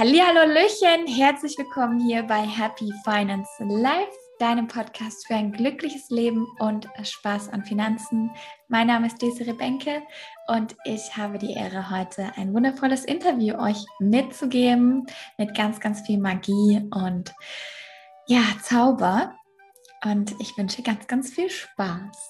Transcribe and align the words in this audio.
Hallihallo 0.00 0.50
Löchen, 0.50 1.06
herzlich 1.14 1.58
willkommen 1.58 2.00
hier 2.00 2.22
bei 2.22 2.40
Happy 2.40 2.90
Finance 3.04 3.50
Life, 3.58 4.16
deinem 4.38 4.66
Podcast 4.66 5.26
für 5.26 5.34
ein 5.34 5.52
glückliches 5.52 6.08
Leben 6.08 6.46
und 6.58 6.88
Spaß 7.02 7.50
an 7.50 7.66
Finanzen. 7.66 8.30
Mein 8.68 8.86
Name 8.86 9.08
ist 9.08 9.20
Desiree 9.20 9.52
Benke 9.52 10.00
und 10.48 10.74
ich 10.86 11.18
habe 11.18 11.36
die 11.36 11.52
Ehre, 11.52 11.90
heute 11.90 12.32
ein 12.36 12.54
wundervolles 12.54 13.04
Interview 13.04 13.56
euch 13.58 13.84
mitzugeben 13.98 15.04
mit 15.36 15.54
ganz, 15.54 15.80
ganz 15.80 16.00
viel 16.06 16.18
Magie 16.18 16.80
und 16.94 17.34
ja, 18.26 18.40
Zauber. 18.62 19.34
Und 20.02 20.32
ich 20.40 20.56
wünsche 20.56 20.82
ganz, 20.82 21.08
ganz 21.08 21.30
viel 21.30 21.50
Spaß. 21.50 22.29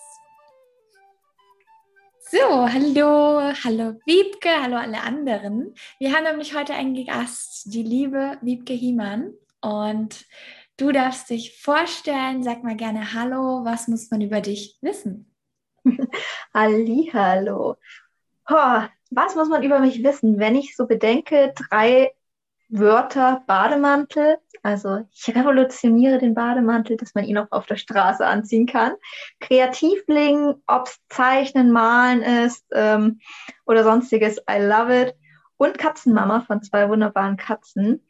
So, 2.32 2.38
hallo, 2.38 3.40
hallo 3.64 3.98
Wiebke, 4.06 4.50
hallo 4.62 4.76
alle 4.76 5.00
anderen. 5.00 5.74
Wir 5.98 6.14
haben 6.14 6.22
nämlich 6.22 6.54
heute 6.54 6.74
einen 6.74 6.94
Gast, 7.04 7.74
die 7.74 7.82
liebe 7.82 8.38
Wiebke 8.40 8.72
Hiemann. 8.72 9.32
Und 9.61 10.26
du 10.76 10.93
darfst 10.93 11.29
dich 11.30 11.61
vorstellen, 11.61 12.44
sag 12.44 12.62
mal 12.62 12.76
gerne 12.76 13.14
Hallo, 13.14 13.64
was 13.64 13.88
muss 13.88 14.12
man 14.12 14.21
über 14.21 14.40
dich 14.40 14.79
wissen? 14.80 15.35
Hallo. 16.54 17.76
Oh, 18.49 18.82
was 19.10 19.35
muss 19.35 19.49
man 19.49 19.64
über 19.64 19.80
mich 19.80 20.04
wissen, 20.04 20.38
wenn 20.38 20.54
ich 20.54 20.76
so 20.76 20.86
bedenke, 20.86 21.52
drei 21.57 22.12
Wörter 22.70 23.42
Bademantel. 23.46 24.38
Also 24.62 25.06
ich 25.12 25.34
revolutioniere 25.34 26.18
den 26.18 26.34
Bademantel, 26.34 26.96
dass 26.96 27.14
man 27.14 27.24
ihn 27.24 27.38
auch 27.38 27.50
auf 27.50 27.66
der 27.66 27.76
Straße 27.76 28.26
anziehen 28.26 28.66
kann. 28.66 28.93
Kreativling, 29.40 30.54
ob 30.66 30.86
es 30.86 31.00
Zeichnen, 31.08 31.72
Malen 31.72 32.22
ist 32.22 32.64
ähm, 32.72 33.20
oder 33.66 33.84
sonstiges, 33.84 34.38
I 34.50 34.60
love 34.60 35.02
it. 35.02 35.14
Und 35.56 35.78
Katzenmama 35.78 36.41
von 36.41 36.62
zwei 36.62 36.88
wunderbaren 36.88 37.36
Katzen. 37.36 38.06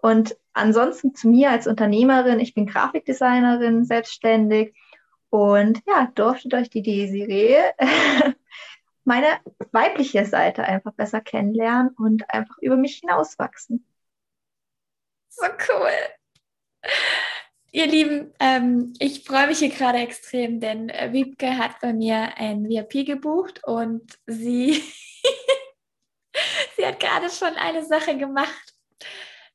Und 0.00 0.36
ansonsten 0.52 1.14
zu 1.14 1.28
mir 1.28 1.50
als 1.50 1.66
Unternehmerin, 1.66 2.40
ich 2.40 2.54
bin 2.54 2.66
Grafikdesignerin, 2.66 3.84
selbstständig 3.84 4.74
und 5.30 5.82
ja, 5.86 6.10
durfte 6.14 6.48
durch 6.48 6.70
die 6.70 6.82
Desiree 6.82 7.58
meine 9.04 9.26
weibliche 9.72 10.24
Seite 10.24 10.64
einfach 10.64 10.92
besser 10.92 11.20
kennenlernen 11.20 11.90
und 11.98 12.30
einfach 12.32 12.56
über 12.60 12.76
mich 12.76 12.96
hinauswachsen. 12.96 13.84
So 15.40 15.46
cool. 15.68 15.92
Ihr 17.70 17.86
Lieben, 17.86 18.32
ähm, 18.40 18.92
ich 18.98 19.24
freue 19.24 19.46
mich 19.46 19.60
hier 19.60 19.68
gerade 19.68 19.98
extrem, 19.98 20.58
denn 20.58 20.88
äh, 20.88 21.12
Wiebke 21.12 21.58
hat 21.58 21.80
bei 21.80 21.92
mir 21.92 22.36
ein 22.36 22.68
VIP 22.68 23.06
gebucht 23.06 23.62
und 23.62 24.18
sie, 24.26 24.72
sie 26.76 26.84
hat 26.84 26.98
gerade 26.98 27.30
schon 27.30 27.54
eine 27.54 27.84
Sache 27.84 28.16
gemacht. 28.16 28.74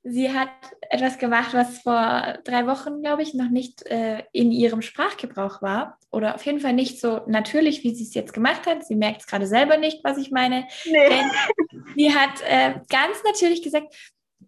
Sie 0.04 0.32
hat 0.32 0.50
etwas 0.90 1.18
gemacht, 1.18 1.54
was 1.54 1.80
vor 1.80 2.38
drei 2.46 2.66
Wochen, 2.68 3.02
glaube 3.02 3.24
ich, 3.24 3.34
noch 3.34 3.50
nicht 3.50 3.86
äh, 3.88 4.24
in 4.32 4.52
ihrem 4.52 4.82
Sprachgebrauch 4.82 5.62
war. 5.62 5.98
Oder 6.10 6.36
auf 6.36 6.46
jeden 6.46 6.60
Fall 6.60 6.74
nicht 6.74 7.02
so 7.02 7.22
natürlich, 7.28 7.84
wie 7.84 7.96
sie 7.96 8.04
es 8.04 8.14
jetzt 8.14 8.34
gemacht 8.34 8.68
hat. 8.68 8.86
Sie 8.86 8.96
merkt 8.96 9.22
es 9.22 9.28
gerade 9.28 9.48
selber 9.48 9.78
nicht, 9.78 10.04
was 10.04 10.18
ich 10.18 10.32
meine. 10.32 10.68
Nee. 10.86 11.10
Denn 11.10 11.32
sie 11.96 12.14
hat 12.14 12.42
äh, 12.46 12.76
ganz 12.90 13.24
natürlich 13.26 13.64
gesagt, 13.64 13.94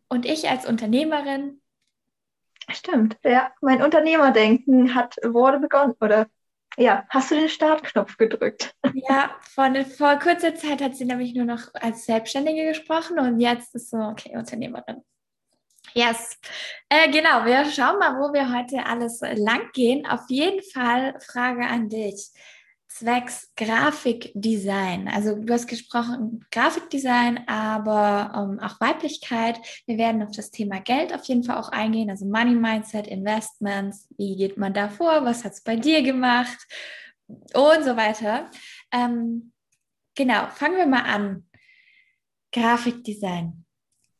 und 0.09 0.25
ich 0.25 0.49
als 0.49 0.65
Unternehmerin. 0.65 1.61
Stimmt, 2.69 3.17
ja. 3.23 3.51
Mein 3.61 3.83
Unternehmerdenken 3.83 4.95
hat 4.95 5.15
wurde 5.23 5.59
begonnen. 5.59 5.95
Oder 6.01 6.27
ja, 6.77 7.05
hast 7.09 7.31
du 7.31 7.35
den 7.35 7.49
Startknopf 7.49 8.17
gedrückt? 8.17 8.75
Ja, 8.93 9.35
vor, 9.41 9.71
vor 9.85 10.19
kurzer 10.19 10.55
Zeit 10.55 10.81
hat 10.81 10.95
sie 10.95 11.05
nämlich 11.05 11.33
nur 11.33 11.45
noch 11.45 11.73
als 11.73 12.05
Selbstständige 12.05 12.67
gesprochen 12.67 13.19
und 13.19 13.39
jetzt 13.39 13.75
ist 13.75 13.91
so, 13.91 13.97
okay, 13.97 14.35
Unternehmerin. 14.35 15.03
Yes, 15.93 16.37
äh, 16.89 17.09
genau. 17.09 17.45
Wir 17.45 17.63
schauen 17.65 17.99
mal, 17.99 18.19
wo 18.19 18.33
wir 18.33 18.51
heute 18.51 18.85
alles 18.85 19.21
lang 19.21 19.71
gehen. 19.73 20.05
Auf 20.05 20.21
jeden 20.27 20.61
Fall 20.73 21.17
Frage 21.21 21.65
an 21.65 21.87
dich 21.87 22.31
zwecks 22.97 23.51
Grafikdesign. 23.57 25.09
Also 25.09 25.35
du 25.35 25.53
hast 25.53 25.67
gesprochen 25.67 26.45
Grafikdesign, 26.49 27.45
aber 27.47 28.31
ähm, 28.33 28.59
auch 28.61 28.79
Weiblichkeit. 28.79 29.59
Wir 29.85 29.97
werden 29.97 30.23
auf 30.23 30.31
das 30.31 30.49
Thema 30.49 30.79
Geld 30.79 31.13
auf 31.13 31.25
jeden 31.25 31.43
Fall 31.43 31.57
auch 31.57 31.69
eingehen, 31.69 32.09
also 32.09 32.25
Money 32.25 32.55
Mindset, 32.55 33.07
Investments, 33.07 34.07
wie 34.17 34.37
geht 34.37 34.57
man 34.57 34.73
da 34.73 34.87
vor, 34.87 35.25
was 35.25 35.43
hat 35.43 35.53
es 35.53 35.61
bei 35.61 35.75
dir 35.75 36.03
gemacht 36.03 36.57
und 37.27 37.83
so 37.83 37.97
weiter. 37.97 38.49
Ähm, 38.91 39.51
genau, 40.15 40.47
fangen 40.47 40.77
wir 40.77 40.87
mal 40.87 41.03
an. 41.03 41.49
Grafikdesign. 42.53 43.65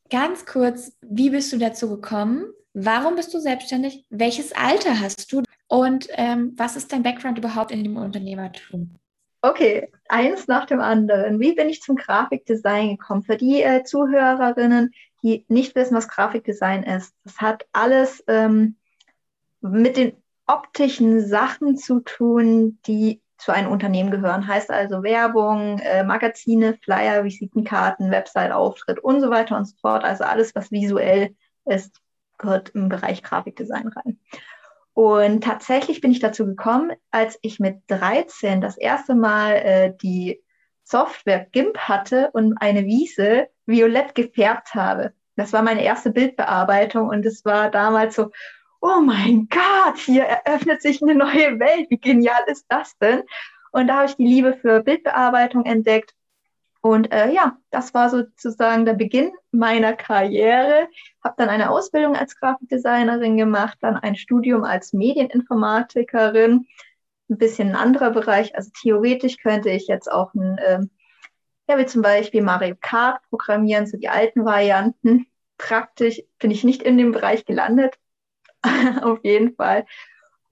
Ganz 0.10 0.46
kurz, 0.46 0.98
wie 1.02 1.30
bist 1.30 1.54
du 1.54 1.58
dazu 1.58 1.90
gekommen? 1.90 2.48
Warum 2.74 3.16
bist 3.16 3.34
du 3.34 3.40
selbstständig? 3.40 4.06
Welches 4.10 4.52
Alter 4.52 5.00
hast 5.00 5.32
du? 5.32 5.44
Und 5.76 6.08
ähm, 6.12 6.54
was 6.56 6.78
ist 6.78 6.94
dein 6.94 7.04
Background 7.04 7.38
überhaupt 7.38 7.70
in 7.70 7.84
dem 7.84 7.98
Unternehmertum? 7.98 8.96
Okay, 9.42 9.92
eins 10.08 10.48
nach 10.48 10.66
dem 10.66 10.80
anderen. 10.80 11.42
Wie 11.42 11.54
bin 11.54 11.68
ich 11.68 11.82
zum 11.82 11.98
Grafikdesign 11.98 12.92
gekommen? 12.92 13.24
Für 13.24 13.36
die 13.36 13.62
äh, 13.62 13.84
Zuhörerinnen, 13.84 14.94
die 15.22 15.44
nicht 15.50 15.76
wissen, 15.76 15.94
was 15.94 16.08
Grafikdesign 16.08 16.84
ist, 16.84 17.14
das 17.26 17.42
hat 17.42 17.68
alles 17.74 18.24
ähm, 18.28 18.78
mit 19.60 19.98
den 19.98 20.14
optischen 20.48 21.20
Sachen 21.20 21.76
zu 21.76 22.00
tun, 22.00 22.80
die 22.88 23.22
zu 23.38 23.52
einem 23.52 23.70
Unternehmen 23.70 24.12
gehören. 24.12 24.48
Heißt 24.48 24.72
also 24.72 25.04
Werbung, 25.04 25.80
äh, 25.80 26.06
Magazine, 26.06 26.78
Flyer, 26.82 27.26
Visitenkarten, 27.26 28.12
Website-Auftritt 28.12 29.00
und 29.00 29.20
so 29.20 29.30
weiter 29.30 29.58
und 29.58 29.66
so 29.66 29.76
fort. 29.82 30.06
Also 30.06 30.24
alles, 30.24 30.56
was 30.56 30.72
visuell 30.72 31.36
ist, 31.66 32.00
gehört 32.38 32.70
im 32.70 32.88
Bereich 32.88 33.24
Grafikdesign 33.24 33.90
rein. 33.90 34.20
Und 34.96 35.44
tatsächlich 35.44 36.00
bin 36.00 36.12
ich 36.12 36.20
dazu 36.20 36.46
gekommen, 36.46 36.94
als 37.12 37.38
ich 37.42 37.60
mit 37.60 37.82
13 37.88 38.62
das 38.62 38.78
erste 38.78 39.14
Mal 39.14 39.56
äh, 39.56 39.94
die 40.02 40.42
Software 40.86 41.48
GIMP 41.52 41.78
hatte 41.78 42.30
und 42.32 42.58
eine 42.62 42.86
Wiese 42.86 43.50
violett 43.66 44.16
gefärbt 44.16 44.74
habe. 44.74 45.12
Das 45.36 45.52
war 45.52 45.64
meine 45.64 45.84
erste 45.84 46.12
Bildbearbeitung 46.12 47.10
und 47.10 47.26
es 47.26 47.44
war 47.44 47.70
damals 47.70 48.16
so, 48.16 48.32
oh 48.80 49.02
mein 49.02 49.50
Gott, 49.50 49.98
hier 49.98 50.24
eröffnet 50.24 50.82
sich 50.82 51.04
eine 51.04 51.16
neue 51.16 51.60
Welt. 51.60 51.88
Wie 51.90 52.00
genial 52.00 52.44
ist 52.48 52.66
das 52.70 52.98
denn? 53.00 53.24
Und 53.74 53.88
da 53.88 53.96
habe 53.96 54.06
ich 54.06 54.16
die 54.16 54.26
Liebe 54.26 54.54
für 54.54 54.82
Bildbearbeitung 54.82 55.66
entdeckt 55.66 56.14
und 56.86 57.12
äh, 57.12 57.32
ja, 57.32 57.58
das 57.72 57.96
war 57.96 58.12
sozusagen 58.12 58.86
der 58.86 58.94
Beginn 58.94 59.32
meiner 59.50 59.94
Karriere. 59.94 60.88
Habe 61.24 61.34
dann 61.36 61.50
eine 61.50 61.72
Ausbildung 61.72 62.16
als 62.16 62.36
Grafikdesignerin 62.36 63.38
gemacht, 63.38 63.80
dann 63.82 63.96
ein 63.96 64.16
Studium 64.16 64.64
als 64.64 64.94
Medieninformatikerin. 64.94 66.68
Ein 67.28 67.38
bisschen 67.40 67.70
ein 67.70 67.76
anderer 67.76 68.12
Bereich. 68.12 68.56
Also 68.56 68.70
theoretisch 68.84 69.38
könnte 69.38 69.72
ich 69.72 69.88
jetzt 69.88 70.12
auch 70.12 70.32
ein, 70.36 70.60
äh, 70.60 70.82
ja, 71.68 71.80
wie 71.80 71.88
zum 71.88 72.04
Beispiel 72.04 72.44
Mario 72.44 72.76
Kart 72.80 73.20
programmieren, 73.32 73.88
so 73.88 73.98
die 73.98 74.10
alten 74.10 74.46
Varianten. 74.46 75.26
Praktisch 75.58 76.22
bin 76.38 76.52
ich 76.52 76.64
nicht 76.64 76.84
in 76.84 77.00
dem 77.00 77.14
Bereich 77.14 77.46
gelandet. 77.46 77.96
Auf 79.02 79.24
jeden 79.24 79.56
Fall. 79.56 79.88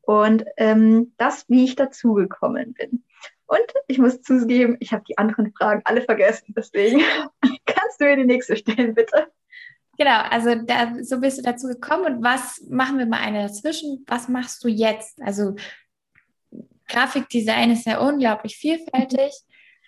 Und 0.02 0.46
ähm, 0.58 1.14
das, 1.18 1.48
wie 1.48 1.66
ich 1.66 1.76
dazugekommen 1.76 2.74
bin. 2.74 3.04
Und 3.54 3.74
ich 3.88 4.00
muss 4.00 4.22
zugeben, 4.24 4.78
ich 4.80 4.94
habe 4.94 5.04
die 5.08 5.18
anderen 5.18 5.54
Fragen 5.54 5.82
alle 5.86 6.02
vergessen. 6.02 6.54
Deswegen 6.58 7.00
kannst 7.66 8.02
du 8.02 8.06
mir 8.06 8.18
die 8.18 8.26
nächste 8.26 8.58
stellen, 8.58 8.96
bitte. 8.96 9.28
Genau, 9.98 10.22
also 10.22 10.56
da, 10.56 10.96
so 11.04 11.20
bist 11.20 11.38
du 11.38 11.44
dazu 11.44 11.68
gekommen. 11.68 12.16
Und 12.16 12.24
was 12.24 12.64
machen 12.68 12.98
wir 12.98 13.06
mal 13.06 13.20
eine 13.20 13.44
dazwischen? 13.44 14.04
Was 14.08 14.28
machst 14.28 14.64
du 14.64 14.68
jetzt? 14.68 15.22
Also 15.22 15.56
Grafikdesign 16.88 17.72
ist 17.72 17.86
ja 17.86 18.00
unglaublich 18.00 18.58
vielfältig. 18.58 19.32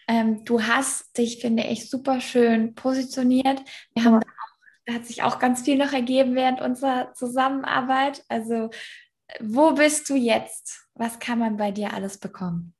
Ähm, 0.08 0.46
du 0.46 0.62
hast 0.62 1.18
dich, 1.18 1.40
finde 1.42 1.64
ich, 1.64 1.90
super 1.90 2.22
schön 2.22 2.76
positioniert. 2.76 3.64
Wir 3.96 4.04
haben 4.04 4.14
ja. 4.16 4.22
da 4.86 4.94
hat 4.94 5.08
sich 5.08 5.24
auch 5.24 5.40
ganz 5.40 5.64
viel 5.64 5.78
noch 5.78 5.94
ergeben 5.94 6.36
während 6.36 6.62
unserer 6.62 7.14
Zusammenarbeit. 7.14 8.24
Also 8.30 8.70
wo 9.40 9.74
bist 9.74 10.08
du 10.10 10.16
jetzt? 10.16 10.88
Was 10.94 11.18
kann 11.18 11.40
man 11.40 11.58
bei 11.58 11.72
dir 11.72 11.94
alles 11.94 12.20
bekommen? 12.20 12.75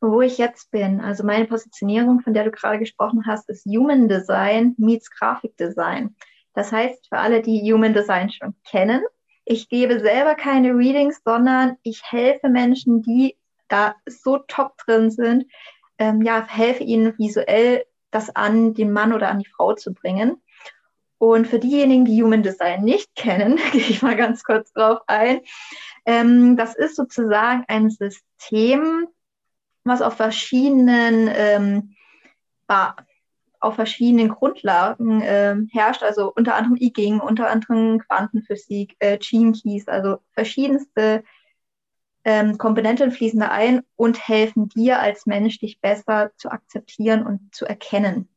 Wo 0.00 0.22
ich 0.22 0.38
jetzt 0.38 0.70
bin. 0.70 1.00
Also 1.00 1.24
meine 1.24 1.46
Positionierung, 1.46 2.20
von 2.20 2.34
der 2.34 2.44
du 2.44 2.50
gerade 2.50 2.78
gesprochen 2.78 3.24
hast, 3.26 3.48
ist 3.48 3.66
Human 3.66 4.08
Design 4.08 4.74
meets 4.78 5.10
Grafikdesign. 5.10 6.14
Das 6.54 6.72
heißt, 6.72 7.08
für 7.08 7.18
alle, 7.18 7.42
die 7.42 7.72
Human 7.72 7.94
Design 7.94 8.30
schon 8.30 8.54
kennen, 8.64 9.02
ich 9.44 9.68
gebe 9.68 9.98
selber 10.00 10.34
keine 10.34 10.74
Readings, 10.74 11.22
sondern 11.24 11.76
ich 11.82 12.02
helfe 12.04 12.48
Menschen, 12.48 13.02
die 13.02 13.36
da 13.68 13.94
so 14.06 14.38
top 14.38 14.76
drin 14.78 15.10
sind, 15.10 15.46
ähm, 15.98 16.22
ja, 16.22 16.46
helfe 16.46 16.84
ihnen 16.84 17.16
visuell 17.18 17.84
das 18.10 18.34
an 18.34 18.74
den 18.74 18.92
Mann 18.92 19.12
oder 19.12 19.28
an 19.28 19.38
die 19.38 19.48
Frau 19.48 19.74
zu 19.74 19.92
bringen. 19.92 20.40
Und 21.18 21.48
für 21.48 21.58
diejenigen, 21.58 22.04
die 22.04 22.22
Human 22.22 22.42
Design 22.42 22.84
nicht 22.84 23.14
kennen, 23.16 23.56
gehe 23.72 23.80
ich 23.80 24.02
mal 24.02 24.16
ganz 24.16 24.44
kurz 24.44 24.72
drauf 24.72 25.00
ein. 25.06 25.40
Ähm, 26.06 26.56
das 26.56 26.74
ist 26.74 26.96
sozusagen 26.96 27.64
ein 27.68 27.90
System, 27.90 29.08
was 29.88 30.02
auf 30.02 30.16
verschiedenen 30.16 31.30
ähm, 31.32 31.94
auf 33.60 33.74
verschiedenen 33.74 34.28
Grundlagen 34.28 35.20
äh, 35.22 35.56
herrscht, 35.72 36.02
also 36.02 36.32
unter 36.34 36.54
anderem 36.54 36.76
I 36.76 36.92
Ging, 36.92 37.18
unter 37.18 37.50
anderem 37.50 37.98
Quantenphysik, 37.98 38.96
äh, 39.00 39.18
Gene 39.18 39.52
Keys, 39.52 39.88
also 39.88 40.18
verschiedenste 40.32 41.24
ähm, 42.24 42.58
Komponenten 42.58 43.10
fließen 43.10 43.40
da 43.40 43.48
ein 43.48 43.82
und 43.96 44.28
helfen 44.28 44.68
dir 44.68 45.00
als 45.00 45.26
Mensch, 45.26 45.58
dich 45.60 45.80
besser 45.80 46.30
zu 46.36 46.50
akzeptieren 46.50 47.26
und 47.26 47.54
zu 47.54 47.64
erkennen. 47.64 48.28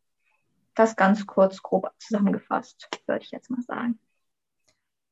Das 0.75 0.95
ganz 0.95 1.27
kurz, 1.27 1.61
grob 1.61 1.91
zusammengefasst, 1.99 2.89
würde 3.05 3.23
ich 3.23 3.31
jetzt 3.31 3.49
mal 3.49 3.61
sagen. 3.61 3.99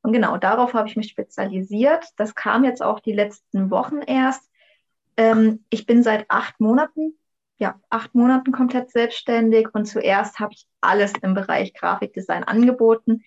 Und 0.02 0.12
genau 0.12 0.38
darauf 0.38 0.72
habe 0.72 0.88
ich 0.88 0.96
mich 0.96 1.10
spezialisiert. 1.10 2.06
Das 2.16 2.34
kam 2.34 2.64
jetzt 2.64 2.82
auch 2.82 3.00
die 3.00 3.12
letzten 3.12 3.70
Wochen 3.70 3.98
erst. 3.98 4.49
Ähm, 5.20 5.64
ich 5.70 5.86
bin 5.86 6.02
seit 6.02 6.30
acht 6.30 6.60
Monaten, 6.60 7.14
ja, 7.58 7.78
acht 7.90 8.14
Monaten 8.14 8.52
komplett 8.52 8.90
selbstständig 8.90 9.68
und 9.74 9.86
zuerst 9.86 10.40
habe 10.40 10.54
ich 10.54 10.66
alles 10.80 11.12
im 11.22 11.34
Bereich 11.34 11.74
Grafikdesign 11.74 12.44
angeboten 12.44 13.22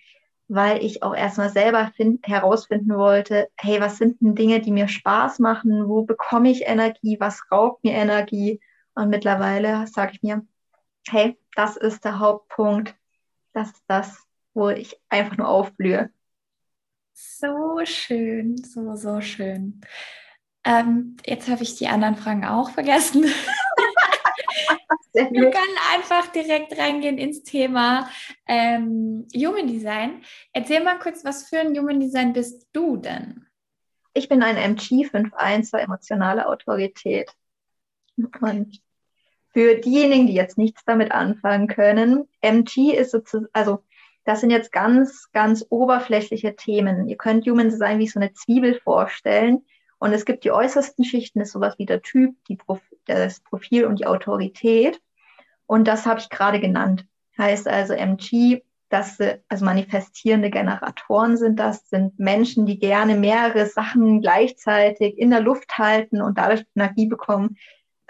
weil 0.48 0.84
ich 0.84 1.04
auch 1.04 1.16
erstmal 1.16 1.50
selber 1.50 1.92
find, 1.95 2.28
herausfinden 2.28 2.95
wollte, 2.95 3.50
hey, 3.57 3.80
was 3.80 3.98
sind 3.98 4.22
denn 4.22 4.36
Dinge, 4.36 4.62
die 4.62 4.72
mir 4.72 4.88
Spaß 4.88 5.40
machen? 5.40 5.88
Wo 5.88 6.04
bekomme 6.04 6.51
ich 6.51 6.68
Energie? 6.68 7.18
Was 7.19 7.42
raubt 7.51 7.84
mir 7.84 7.94
Energie? 7.94 8.60
Und 8.94 9.10
mittlerweile 9.10 9.88
sage 9.88 10.12
ich 10.13 10.22
mir, 10.22 10.45
hey, 11.07 11.38
das 11.56 11.78
ist 11.78 12.06
der 12.06 12.19
Hauptpunkt. 12.19 12.94
Das 13.54 13.72
ist 13.72 13.84
das, 13.88 14.18
wo 14.54 14.69
ich 14.69 15.00
einfach 15.10 15.38
nur 15.38 15.48
aufblühe. 15.48 16.12
So 17.13 17.80
schön, 17.84 18.57
so, 18.57 18.95
so 18.95 19.22
schön. 19.22 19.81
Ähm, 20.65 21.18
jetzt 21.25 21.50
habe 21.50 21.63
ich 21.63 21.75
die 21.75 21.88
anderen 21.88 22.15
Fragen 22.15 22.45
auch 22.45 22.71
vergessen. 22.71 23.25
Wir 25.13 25.51
können 25.51 25.77
einfach 25.94 26.27
direkt 26.31 26.77
reingehen 26.77 27.18
ins 27.18 27.44
Thema 27.44 28.10
ähm, 28.48 29.27
Human 29.36 29.68
Design. 29.68 30.24
Erzähl 30.54 30.83
mal 30.83 30.98
kurz, 30.98 31.24
was 31.24 31.50
für 31.50 31.60
ein 31.60 31.77
Human 31.77 32.00
Design 32.00 32.33
bist 32.33 32.68
du 32.74 32.98
denn? 32.98 33.45
Ich 34.15 34.27
bin 34.30 34.42
ein 34.42 34.57
MG 34.57 35.06
5.1 35.06 35.77
emotionale 35.77 36.48
Autorität. 36.48 37.31
Und 38.42 38.81
für 39.54 39.75
diejenigen, 39.75 40.27
die 40.27 40.33
jetzt 40.33 40.57
nichts 40.57 40.83
damit 40.86 41.12
anfangen 41.12 41.68
können, 41.68 42.27
MG 42.42 42.95
ist 42.95 43.12
sozusagen, 43.12 43.50
also 43.54 43.83
das 44.25 44.42
sind 44.42 44.51
jetzt 44.51 44.71
ganz, 44.71 45.31
ganz 45.31 45.66
oberflächliche 45.69 46.56
Themen. 46.56 47.07
Ihr 47.07 47.18
könnt 47.18 47.45
Human 47.45 47.69
Design 47.69 48.00
wie 48.00 48.07
so 48.07 48.19
eine 48.19 48.33
Zwiebel 48.33 48.80
vorstellen. 48.80 49.66
Und 50.04 50.12
es 50.12 50.26
gibt 50.26 50.44
die 50.44 50.52
äußersten 50.52 51.06
Schichten, 51.06 51.40
das 51.40 51.48
ist 51.48 51.54
sowas 51.54 51.76
wie 51.78 51.86
der 51.86 52.02
Typ, 52.02 52.36
Prof 52.58 52.82
das 53.06 53.40
Profil 53.40 53.86
und 53.86 54.02
die 54.02 54.06
Autorität. 54.06 55.02
Und 55.66 55.88
das 55.88 56.06
habe 56.06 56.20
ich 56.20 56.30
gerade 56.30 56.60
genannt. 56.60 57.08
Heißt 57.38 57.70
also 57.70 57.94
MG, 57.94 58.64
dass 58.90 59.18
also 59.48 59.64
manifestierende 59.64 60.50
Generatoren 60.50 61.38
sind 61.38 61.58
das, 61.58 61.88
sind 61.88 62.20
Menschen, 62.20 62.66
die 62.66 62.80
gerne 62.80 63.16
mehrere 63.16 63.66
Sachen 63.66 64.20
gleichzeitig 64.20 65.18
in 65.18 65.30
der 65.30 65.40
Luft 65.40 65.78
halten 65.78 66.22
und 66.22 66.38
dadurch 66.38 66.66
Energie 66.76 67.08
bekommen 67.08 67.56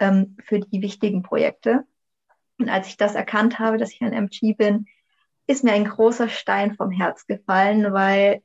ähm, 0.00 0.36
für 0.44 0.58
die 0.58 0.82
wichtigen 0.82 1.22
Projekte. 1.22 1.84
Und 2.58 2.70
als 2.70 2.88
ich 2.88 2.96
das 2.96 3.14
erkannt 3.14 3.60
habe, 3.60 3.78
dass 3.78 3.92
ich 3.92 4.02
ein 4.02 4.12
MG 4.12 4.54
bin, 4.54 4.86
ist 5.46 5.62
mir 5.62 5.74
ein 5.74 5.84
großer 5.84 6.28
Stein 6.28 6.74
vom 6.74 6.90
Herz 6.90 7.28
gefallen, 7.28 7.92
weil 7.92 8.42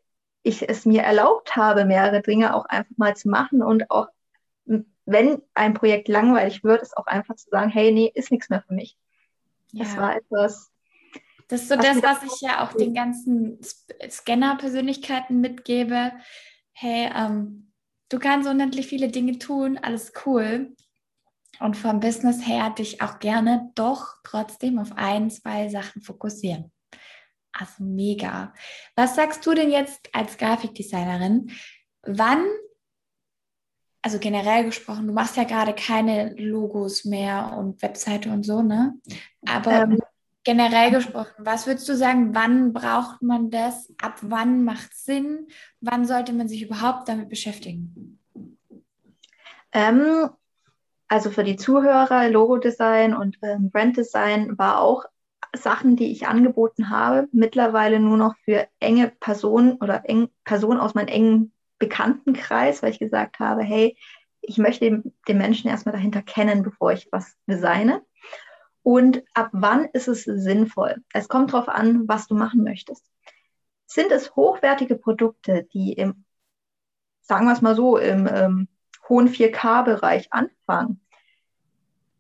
ich 0.50 0.68
es 0.68 0.86
mir 0.86 1.04
erlaubt 1.04 1.56
habe, 1.56 1.86
mehrere 1.86 2.22
Dinge 2.22 2.56
auch 2.56 2.66
einfach 2.66 2.98
mal 2.98 3.16
zu 3.16 3.30
machen 3.30 3.62
und 3.64 3.90
auch, 3.90 4.08
wenn 5.06 5.42
ein 5.54 5.74
Projekt 5.74 6.08
langweilig 6.08 6.64
wird, 6.64 6.82
ist 6.82 6.98
auch 6.98 7.08
einfach 7.08 7.36
zu 7.36 7.50
sagen, 7.50 7.70
hey, 7.70 7.92
nee, 7.92 8.12
ist 8.14 8.32
nichts 8.32 8.50
mehr 8.50 8.62
für 8.62 8.74
mich. 8.74 8.98
Ja. 9.72 9.86
Das 9.86 9.98
war 9.98 10.16
etwas. 10.16 10.72
Das 11.48 11.62
ist 11.62 11.70
so 11.70 11.78
was 11.78 11.86
das, 11.86 12.04
was 12.04 12.24
ich 12.24 12.42
ja 12.42 12.64
auch 12.64 12.74
den 12.74 12.94
ganzen 12.94 13.60
Scanner-Persönlichkeiten 14.08 15.42
mitgebe. 15.42 16.12
Hey, 16.74 17.10
ähm, 17.16 17.72
du 18.10 18.20
kannst 18.20 18.48
unendlich 18.48 18.86
viele 18.86 19.08
Dinge 19.08 19.40
tun, 19.40 19.80
alles 19.82 20.14
cool. 20.26 20.76
Und 21.60 21.76
vom 21.76 22.00
Business 22.00 22.48
her 22.48 22.70
dich 22.70 23.02
auch 23.02 23.20
gerne 23.20 23.72
doch 23.76 24.16
trotzdem 24.24 24.78
auf 24.78 24.92
ein, 24.96 25.30
zwei 25.32 25.70
Sachen 25.70 26.02
fokussieren. 26.02 26.72
Also 27.52 27.84
mega. 27.84 28.54
Was 28.96 29.16
sagst 29.16 29.46
du 29.46 29.54
denn 29.54 29.72
jetzt 29.72 30.10
als 30.14 30.38
Grafikdesignerin? 30.38 31.52
Wann, 32.04 32.46
also 34.02 34.20
generell 34.20 34.66
gesprochen, 34.66 35.08
du 35.08 35.14
machst 35.14 35.36
ja 35.36 35.44
gerade 35.44 35.74
keine 35.74 36.34
Logos 36.36 37.06
mehr 37.06 37.56
und 37.58 37.82
Webseite 37.82 38.30
und 38.30 38.44
so, 38.44 38.62
ne? 38.62 38.94
Aber 39.46 39.72
ähm, 39.72 40.00
generell 40.44 40.92
gesprochen, 40.92 41.34
was 41.40 41.68
würdest 41.68 41.90
du 41.90 41.96
sagen, 41.96 42.34
wann 42.34 42.72
braucht 42.72 43.22
man 43.22 43.50
das? 43.50 43.94
Ab 44.02 44.20
wann 44.22 44.64
macht 44.64 44.92
es 44.94 45.06
Sinn? 45.06 45.48
Wann 45.82 46.06
sollte 46.06 46.34
man 46.34 46.48
sich 46.48 46.62
überhaupt 46.62 47.10
damit 47.10 47.30
beschäftigen? 47.30 48.20
Ähm, 49.72 50.30
also 51.08 51.32
für 51.32 51.44
die 51.44 51.56
Zuhörer, 51.56 52.30
Logo-Design 52.30 53.16
und 53.16 53.38
ähm, 53.42 53.72
Brand-Design 53.72 54.58
war 54.58 54.80
auch 54.80 55.06
Sachen, 55.56 55.96
die 55.96 56.12
ich 56.12 56.28
angeboten 56.28 56.90
habe, 56.90 57.28
mittlerweile 57.32 58.00
nur 58.00 58.18
noch 58.18 58.36
für 58.46 58.68
enge 58.80 59.12
Personen 59.20 59.74
oder 59.74 60.08
eng, 60.08 60.30
Personen 60.44 60.80
aus 60.80 60.94
meinem 60.94 61.08
engen 61.08 61.54
Bekanntenkreis, 61.80 62.84
weil 62.84 62.92
ich 62.92 63.00
gesagt 63.00 63.40
habe, 63.40 63.64
hey, 63.64 63.98
ich 64.42 64.58
möchte 64.58 64.86
den, 64.86 65.14
den 65.28 65.38
Menschen 65.38 65.70
erstmal 65.70 65.94
dahinter 65.94 66.22
kennen, 66.22 66.64
bevor 66.64 66.92
ich 66.92 67.08
was 67.12 67.36
designe. 67.48 68.04
Und 68.84 69.24
ab 69.34 69.50
wann 69.52 69.86
ist 69.94 70.08
es 70.08 70.24
sinnvoll? 70.24 71.04
Es 71.14 71.28
kommt 71.28 71.54
darauf 71.54 71.68
an, 71.68 72.08
was 72.08 72.28
du 72.28 72.36
machen 72.36 72.64
möchtest. 72.64 73.06
Sind 73.86 74.12
es 74.12 74.36
hochwertige 74.36 74.96
Produkte, 74.96 75.68
die 75.74 75.94
im, 75.94 76.26
sagen 77.22 77.46
wir 77.46 77.54
es 77.54 77.62
mal 77.62 77.76
so, 77.76 77.98
im 77.98 78.28
ähm, 78.32 78.68
hohen 79.08 79.30
4K-Bereich 79.30 80.32
anfangen? 80.32 81.02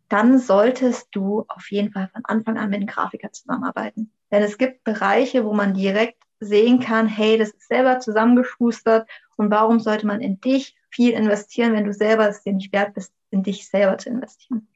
Dann 0.10 0.40
solltest 0.40 1.08
du 1.12 1.46
auf 1.48 1.70
jeden 1.72 1.92
Fall 1.92 2.10
von 2.12 2.26
Anfang 2.26 2.58
an 2.58 2.70
mit 2.70 2.78
einem 2.78 2.88
Grafiker 2.88 3.32
zusammenarbeiten. 3.32 4.12
Denn 4.32 4.44
es 4.44 4.58
gibt 4.58 4.84
Bereiche, 4.84 5.46
wo 5.46 5.54
man 5.54 5.74
direkt 5.74 6.22
sehen 6.40 6.80
kann, 6.80 7.08
hey, 7.08 7.38
das 7.38 7.50
ist 7.50 7.68
selber 7.68 8.00
zusammengeschustert 8.00 9.08
und 9.38 9.52
warum 9.52 9.80
sollte 9.80 10.08
man 10.08 10.22
in 10.22 10.42
dich 10.42 10.76
viel 10.90 11.12
investieren, 11.12 11.74
wenn 11.74 11.86
du 11.86 11.94
selber 11.94 12.28
es 12.28 12.42
dir 12.42 12.54
nicht 12.54 12.74
wert 12.74 12.94
bist, 12.94 13.14
in 13.30 13.44
dich 13.44 13.68
selber 13.70 13.98
zu 13.98 14.10
investieren. 14.10 14.68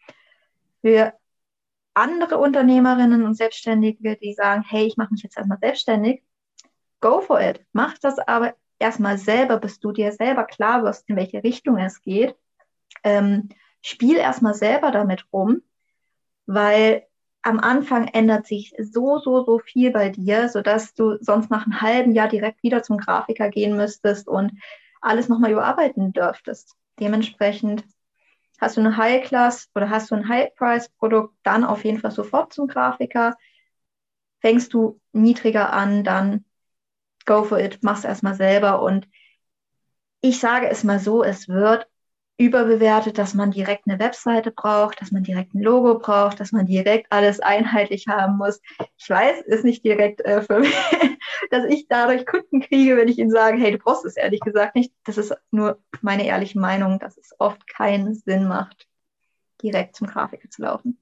Für 0.81 1.13
andere 1.93 2.37
Unternehmerinnen 2.37 3.23
und 3.23 3.35
Selbstständige, 3.35 4.17
die 4.17 4.33
sagen, 4.33 4.63
hey, 4.67 4.85
ich 4.85 4.97
mache 4.97 5.13
mich 5.13 5.23
jetzt 5.23 5.37
erstmal 5.37 5.59
selbstständig, 5.59 6.23
go 6.99 7.21
for 7.21 7.41
it. 7.41 7.65
Mach 7.71 7.97
das 7.97 8.19
aber 8.19 8.55
erstmal 8.79 9.17
selber, 9.17 9.57
bis 9.57 9.79
du 9.79 9.91
dir 9.91 10.11
selber 10.11 10.43
klar 10.43 10.83
wirst, 10.83 11.09
in 11.09 11.15
welche 11.15 11.43
Richtung 11.43 11.77
es 11.77 12.01
geht. 12.01 12.35
Ähm, 13.03 13.49
spiel 13.83 14.17
erstmal 14.17 14.55
selber 14.55 14.89
damit 14.89 15.25
rum, 15.31 15.61
weil 16.47 17.05
am 17.43 17.59
Anfang 17.59 18.07
ändert 18.07 18.47
sich 18.47 18.73
so, 18.79 19.19
so, 19.19 19.43
so 19.43 19.59
viel 19.59 19.91
bei 19.91 20.09
dir, 20.09 20.49
sodass 20.49 20.93
du 20.93 21.17
sonst 21.19 21.51
nach 21.51 21.65
einem 21.65 21.81
halben 21.81 22.13
Jahr 22.13 22.29
direkt 22.29 22.63
wieder 22.63 22.81
zum 22.81 22.97
Grafiker 22.97 23.49
gehen 23.49 23.75
müsstest 23.75 24.27
und 24.27 24.53
alles 25.01 25.27
nochmal 25.27 25.51
überarbeiten 25.51 26.13
dürftest. 26.13 26.75
Dementsprechend 26.99 27.83
hast 28.59 28.77
du 28.77 28.81
eine 28.81 28.95
High-Class 28.95 29.69
oder 29.75 29.89
hast 29.89 30.09
du 30.09 30.15
ein 30.15 30.29
High-Price-Produkt, 30.29 31.35
dann 31.43 31.65
auf 31.65 31.83
jeden 31.83 31.99
Fall 31.99 32.11
sofort 32.11 32.53
zum 32.53 32.67
Grafiker. 32.67 33.35
Fängst 34.39 34.73
du 34.73 35.01
niedriger 35.11 35.73
an, 35.73 36.05
dann 36.05 36.45
go 37.25 37.43
for 37.43 37.59
it, 37.59 37.79
mach's 37.81 38.05
erstmal 38.05 38.35
selber. 38.35 38.81
Und 38.81 39.09
ich 40.21 40.39
sage 40.39 40.69
es 40.69 40.85
mal 40.85 40.99
so, 40.99 41.23
es 41.23 41.49
wird 41.49 41.89
überbewertet, 42.37 43.17
dass 43.17 43.33
man 43.33 43.51
direkt 43.51 43.87
eine 43.87 43.99
Webseite 43.99 44.51
braucht, 44.51 44.99
dass 45.01 45.11
man 45.11 45.23
direkt 45.23 45.53
ein 45.53 45.61
Logo 45.61 45.99
braucht, 45.99 46.39
dass 46.39 46.51
man 46.51 46.65
direkt 46.65 47.11
alles 47.11 47.39
einheitlich 47.39 48.07
haben 48.07 48.37
muss. 48.37 48.59
Ich 48.97 49.09
weiß, 49.09 49.41
ist 49.41 49.63
nicht 49.63 49.85
direkt 49.85 50.21
äh, 50.21 50.41
für 50.41 50.59
mich, 50.59 50.73
dass 51.51 51.65
ich 51.65 51.87
dadurch 51.87 52.25
Kunden 52.25 52.61
kriege, 52.61 52.97
wenn 52.97 53.07
ich 53.07 53.19
ihnen 53.19 53.29
sage, 53.29 53.57
hey, 53.57 53.71
du 53.71 53.77
brauchst 53.77 54.05
es 54.05 54.17
ehrlich 54.17 54.39
gesagt 54.39 54.75
nicht. 54.75 54.91
Das 55.03 55.17
ist 55.17 55.33
nur 55.51 55.79
meine 56.01 56.25
ehrliche 56.25 56.59
Meinung, 56.59 56.99
dass 56.99 57.17
es 57.17 57.35
oft 57.37 57.67
keinen 57.67 58.15
Sinn 58.15 58.47
macht, 58.47 58.87
direkt 59.61 59.95
zum 59.95 60.07
Grafiker 60.07 60.49
zu 60.49 60.63
laufen. 60.63 60.97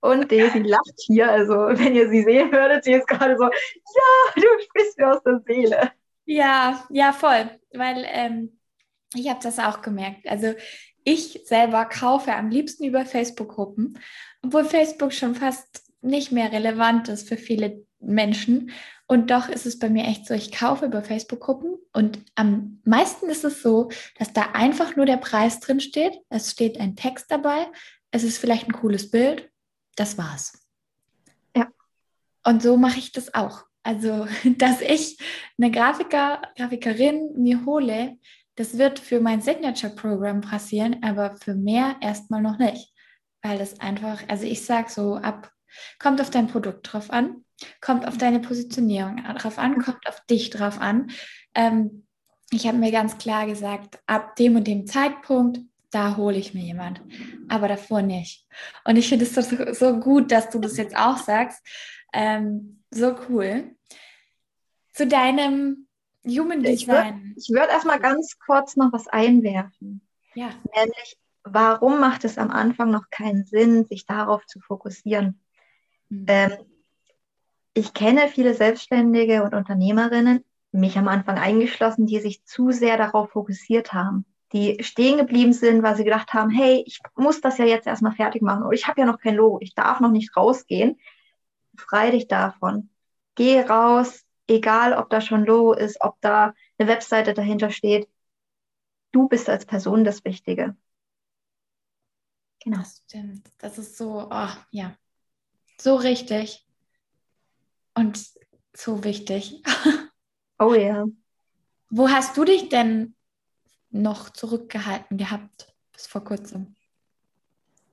Und 0.00 0.32
Daisy 0.32 0.60
lacht 0.60 0.98
hier, 1.06 1.30
also 1.30 1.54
wenn 1.54 1.94
ihr 1.94 2.08
sie 2.08 2.22
sehen 2.22 2.50
würdet, 2.50 2.84
sie 2.84 2.94
ist 2.94 3.06
gerade 3.06 3.36
so, 3.36 3.44
ja, 3.44 4.32
du 4.34 4.62
sprichst 4.64 4.98
mir 4.98 5.12
aus 5.12 5.22
der 5.22 5.40
Seele. 5.46 5.92
Ja, 6.24 6.84
ja, 6.88 7.12
voll, 7.12 7.50
weil 7.72 8.06
ähm, 8.08 8.59
ich 9.14 9.28
habe 9.28 9.40
das 9.42 9.58
auch 9.58 9.82
gemerkt. 9.82 10.28
Also 10.28 10.54
ich 11.04 11.40
selber 11.44 11.86
kaufe 11.86 12.32
am 12.34 12.50
liebsten 12.50 12.84
über 12.84 13.04
Facebook-Gruppen, 13.04 13.98
obwohl 14.42 14.64
Facebook 14.64 15.12
schon 15.12 15.34
fast 15.34 15.90
nicht 16.02 16.32
mehr 16.32 16.52
relevant 16.52 17.08
ist 17.08 17.28
für 17.28 17.36
viele 17.36 17.84
Menschen. 17.98 18.70
Und 19.06 19.30
doch 19.30 19.48
ist 19.48 19.66
es 19.66 19.78
bei 19.78 19.90
mir 19.90 20.04
echt 20.04 20.26
so, 20.26 20.34
ich 20.34 20.52
kaufe 20.52 20.86
über 20.86 21.02
Facebook-Gruppen 21.02 21.76
und 21.92 22.20
am 22.36 22.80
meisten 22.84 23.28
ist 23.28 23.44
es 23.44 23.62
so, 23.62 23.90
dass 24.18 24.32
da 24.32 24.50
einfach 24.52 24.96
nur 24.96 25.06
der 25.06 25.16
Preis 25.16 25.60
drin 25.60 25.80
steht. 25.80 26.16
Es 26.28 26.52
steht 26.52 26.78
ein 26.78 26.96
Text 26.96 27.26
dabei, 27.30 27.66
es 28.10 28.22
ist 28.22 28.38
vielleicht 28.38 28.68
ein 28.68 28.72
cooles 28.72 29.10
Bild. 29.10 29.50
Das 29.96 30.16
war's. 30.16 30.66
Ja, 31.56 31.68
und 32.44 32.62
so 32.62 32.76
mache 32.76 32.98
ich 32.98 33.12
das 33.12 33.34
auch. 33.34 33.64
Also, 33.82 34.26
dass 34.44 34.80
ich 34.80 35.18
eine 35.58 35.70
Grafiker, 35.70 36.42
Grafikerin 36.56 37.32
mir 37.36 37.64
hole, 37.64 38.16
das 38.60 38.76
wird 38.76 38.98
für 38.98 39.20
mein 39.20 39.40
Signature-Programm 39.40 40.42
passieren, 40.42 41.02
aber 41.02 41.34
für 41.38 41.54
mehr 41.54 41.96
erstmal 42.02 42.42
noch 42.42 42.58
nicht. 42.58 42.92
Weil 43.40 43.56
das 43.56 43.80
einfach, 43.80 44.22
also 44.28 44.44
ich 44.44 44.66
sage 44.66 44.90
so 44.90 45.16
ab, 45.16 45.50
kommt 45.98 46.20
auf 46.20 46.28
dein 46.28 46.46
Produkt 46.46 46.92
drauf 46.92 47.10
an, 47.10 47.46
kommt 47.80 48.06
auf 48.06 48.18
deine 48.18 48.38
Positionierung 48.38 49.16
drauf 49.38 49.58
an, 49.58 49.80
kommt 49.80 50.06
auf 50.06 50.20
dich 50.26 50.50
drauf 50.50 50.78
an. 50.78 51.10
Ähm, 51.54 52.06
ich 52.50 52.66
habe 52.66 52.76
mir 52.76 52.92
ganz 52.92 53.16
klar 53.16 53.46
gesagt, 53.46 53.98
ab 54.06 54.36
dem 54.36 54.56
und 54.56 54.66
dem 54.66 54.86
Zeitpunkt, 54.86 55.60
da 55.90 56.18
hole 56.18 56.36
ich 56.36 56.52
mir 56.52 56.62
jemand, 56.62 57.00
aber 57.48 57.66
davor 57.66 58.02
nicht. 58.02 58.46
Und 58.84 58.96
ich 58.96 59.08
finde 59.08 59.24
es 59.24 59.34
so, 59.34 59.72
so 59.72 60.00
gut, 60.00 60.30
dass 60.32 60.50
du 60.50 60.58
das 60.58 60.76
jetzt 60.76 60.98
auch 60.98 61.16
sagst. 61.16 61.66
Ähm, 62.12 62.82
so 62.90 63.16
cool. 63.30 63.74
Zu 64.92 65.06
deinem 65.06 65.86
Human 66.26 66.62
Design. 66.62 67.34
Ich 67.36 67.48
würde 67.48 67.60
würd 67.60 67.70
erstmal 67.70 67.98
ganz 67.98 68.38
kurz 68.38 68.76
noch 68.76 68.92
was 68.92 69.08
einwerfen. 69.08 70.02
Ja. 70.34 70.50
Nämlich, 70.76 71.16
warum 71.44 72.00
macht 72.00 72.24
es 72.24 72.38
am 72.38 72.50
Anfang 72.50 72.90
noch 72.90 73.10
keinen 73.10 73.44
Sinn, 73.44 73.86
sich 73.86 74.06
darauf 74.06 74.46
zu 74.46 74.60
fokussieren? 74.60 75.40
Mhm. 76.08 76.26
Ähm, 76.28 76.52
ich 77.72 77.94
kenne 77.94 78.28
viele 78.28 78.54
Selbstständige 78.54 79.42
und 79.42 79.54
Unternehmerinnen, 79.54 80.44
mich 80.72 80.98
am 80.98 81.08
Anfang 81.08 81.38
eingeschlossen, 81.38 82.06
die 82.06 82.20
sich 82.20 82.44
zu 82.44 82.70
sehr 82.70 82.96
darauf 82.96 83.30
fokussiert 83.30 83.92
haben, 83.92 84.24
die 84.52 84.82
stehen 84.82 85.18
geblieben 85.18 85.52
sind, 85.52 85.82
weil 85.82 85.96
sie 85.96 86.04
gedacht 86.04 86.32
haben, 86.34 86.50
hey, 86.50 86.82
ich 86.86 87.00
muss 87.16 87.40
das 87.40 87.58
ja 87.58 87.64
jetzt 87.64 87.86
erstmal 87.86 88.12
fertig 88.12 88.42
machen 88.42 88.64
oder 88.64 88.72
ich 88.72 88.88
habe 88.88 89.00
ja 89.00 89.06
noch 89.06 89.20
kein 89.20 89.36
Logo, 89.36 89.58
ich 89.60 89.74
darf 89.74 90.00
noch 90.00 90.10
nicht 90.10 90.36
rausgehen. 90.36 90.98
Frei 91.76 92.10
dich 92.10 92.26
davon. 92.26 92.90
Geh 93.36 93.60
raus, 93.60 94.24
egal 94.50 94.92
ob 94.92 95.08
da 95.10 95.20
schon 95.20 95.44
Logo 95.44 95.72
ist, 95.72 96.00
ob 96.00 96.20
da 96.20 96.54
eine 96.78 96.88
Webseite 96.88 97.34
dahinter 97.34 97.70
steht. 97.70 98.08
Du 99.12 99.28
bist 99.28 99.48
als 99.48 99.66
Person 99.66 100.04
das 100.04 100.24
Wichtige. 100.24 100.76
Genau. 102.62 102.78
Das 102.78 103.02
stimmt. 103.06 103.50
Das 103.58 103.78
ist 103.78 103.96
so, 103.96 104.28
oh, 104.30 104.48
ja, 104.70 104.96
so 105.80 105.96
richtig 105.96 106.66
und 107.94 108.20
so 108.74 109.04
wichtig. 109.04 109.62
Oh 110.62 110.74
ja. 110.74 111.06
Wo 111.88 112.10
hast 112.10 112.36
du 112.36 112.44
dich 112.44 112.68
denn 112.68 113.14
noch 113.88 114.28
zurückgehalten 114.28 115.16
gehabt 115.16 115.74
bis 115.94 116.06
vor 116.06 116.22
kurzem? 116.22 116.76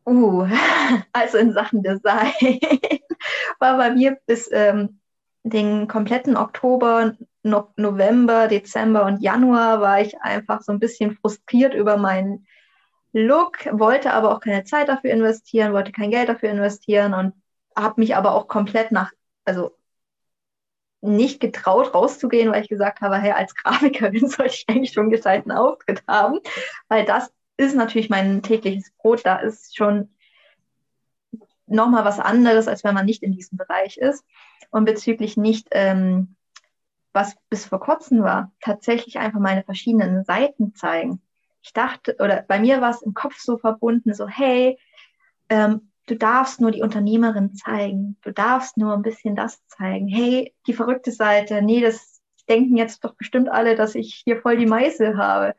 Uh, 0.05 0.45
also 1.13 1.37
in 1.37 1.53
Sachen 1.53 1.81
Design 1.81 2.33
war 3.59 3.77
bei 3.77 3.91
mir 3.91 4.17
bis 4.25 4.49
ähm, 4.51 4.99
den 5.49 5.87
kompletten 5.87 6.37
Oktober, 6.37 7.15
no 7.43 7.71
November, 7.75 8.47
Dezember 8.47 9.05
und 9.05 9.21
Januar 9.21 9.81
war 9.81 10.01
ich 10.01 10.19
einfach 10.21 10.61
so 10.61 10.71
ein 10.71 10.79
bisschen 10.79 11.15
frustriert 11.15 11.73
über 11.73 11.97
meinen 11.97 12.47
Look, 13.13 13.65
wollte 13.71 14.13
aber 14.13 14.31
auch 14.31 14.39
keine 14.41 14.63
Zeit 14.63 14.89
dafür 14.89 15.11
investieren, 15.11 15.73
wollte 15.73 15.91
kein 15.91 16.11
Geld 16.11 16.29
dafür 16.29 16.49
investieren 16.49 17.13
und 17.13 17.33
habe 17.75 18.01
mich 18.01 18.15
aber 18.15 18.33
auch 18.33 18.47
komplett 18.47 18.91
nach, 18.91 19.11
also 19.45 19.75
nicht 21.01 21.39
getraut, 21.39 21.93
rauszugehen, 21.93 22.51
weil 22.51 22.63
ich 22.63 22.69
gesagt 22.69 23.01
habe, 23.01 23.17
hey, 23.17 23.31
als 23.31 23.55
Grafikerin 23.55 24.27
sollte 24.29 24.53
ich 24.53 24.65
eigentlich 24.67 24.93
schon 24.93 25.03
einen 25.03 25.11
gescheiten 25.11 25.51
Auftritt 25.51 26.03
haben, 26.07 26.39
weil 26.89 27.05
das 27.05 27.31
ist 27.57 27.75
natürlich 27.75 28.09
mein 28.09 28.43
tägliches 28.43 28.91
Brot. 28.97 29.21
Da 29.25 29.37
ist 29.37 29.75
schon 29.75 30.09
nochmal 31.65 32.05
was 32.05 32.19
anderes, 32.19 32.67
als 32.67 32.83
wenn 32.83 32.93
man 32.93 33.05
nicht 33.05 33.23
in 33.23 33.33
diesem 33.33 33.57
Bereich 33.57 33.97
ist. 33.97 34.23
Und 34.71 34.85
bezüglich 34.85 35.37
nicht, 35.37 35.67
ähm, 35.71 36.35
was 37.13 37.35
bis 37.49 37.65
vor 37.65 37.79
kurzem 37.79 38.21
war, 38.21 38.51
tatsächlich 38.61 39.17
einfach 39.17 39.39
meine 39.39 39.63
verschiedenen 39.63 40.23
Seiten 40.23 40.75
zeigen. 40.75 41.21
Ich 41.61 41.73
dachte, 41.73 42.15
oder 42.19 42.43
bei 42.47 42.59
mir 42.59 42.79
war 42.79 42.91
es 42.91 43.01
im 43.01 43.13
Kopf 43.13 43.39
so 43.39 43.57
verbunden, 43.57 44.13
so, 44.13 44.27
hey, 44.27 44.77
ähm, 45.49 45.91
du 46.05 46.15
darfst 46.15 46.61
nur 46.61 46.71
die 46.71 46.81
Unternehmerin 46.81 47.55
zeigen, 47.55 48.17
du 48.21 48.31
darfst 48.31 48.77
nur 48.77 48.93
ein 48.93 49.01
bisschen 49.01 49.35
das 49.35 49.65
zeigen. 49.67 50.07
Hey, 50.07 50.53
die 50.65 50.73
verrückte 50.73 51.11
Seite, 51.11 51.61
nee, 51.61 51.81
das 51.81 52.21
denken 52.47 52.77
jetzt 52.77 53.03
doch 53.03 53.15
bestimmt 53.15 53.49
alle, 53.49 53.75
dass 53.75 53.95
ich 53.95 54.21
hier 54.23 54.41
voll 54.41 54.57
die 54.57 54.65
Meißel 54.65 55.17
habe. 55.17 55.55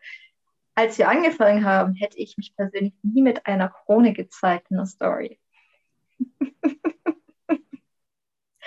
Als 0.74 0.96
wir 0.96 1.08
angefangen 1.08 1.64
haben, 1.64 1.94
hätte 1.94 2.18
ich 2.18 2.36
mich 2.36 2.54
persönlich 2.56 2.94
nie 3.02 3.20
mit 3.20 3.46
einer 3.46 3.68
Krone 3.68 4.12
gezeigt 4.12 4.70
in 4.70 4.76
der 4.76 4.86
Story. 4.86 5.38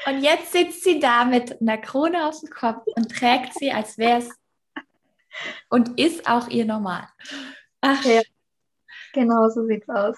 Und 0.06 0.22
jetzt 0.22 0.52
sitzt 0.52 0.84
sie 0.84 1.00
da 1.00 1.26
mit 1.26 1.62
einer 1.62 1.78
Krone 1.78 2.28
auf 2.28 2.40
dem 2.40 2.50
Kopf 2.50 2.86
und 2.96 3.10
trägt 3.10 3.54
sie, 3.54 3.72
als 3.72 3.98
wäre 3.98 4.20
es 4.20 4.30
und 5.70 6.00
ist 6.00 6.28
auch 6.28 6.48
ihr 6.50 6.66
normal. 6.66 7.08
Ach. 7.82 8.04
Ja, 8.06 8.22
genau 9.14 9.50
so 9.50 9.66
sieht's 9.66 9.90
aus. 9.90 10.18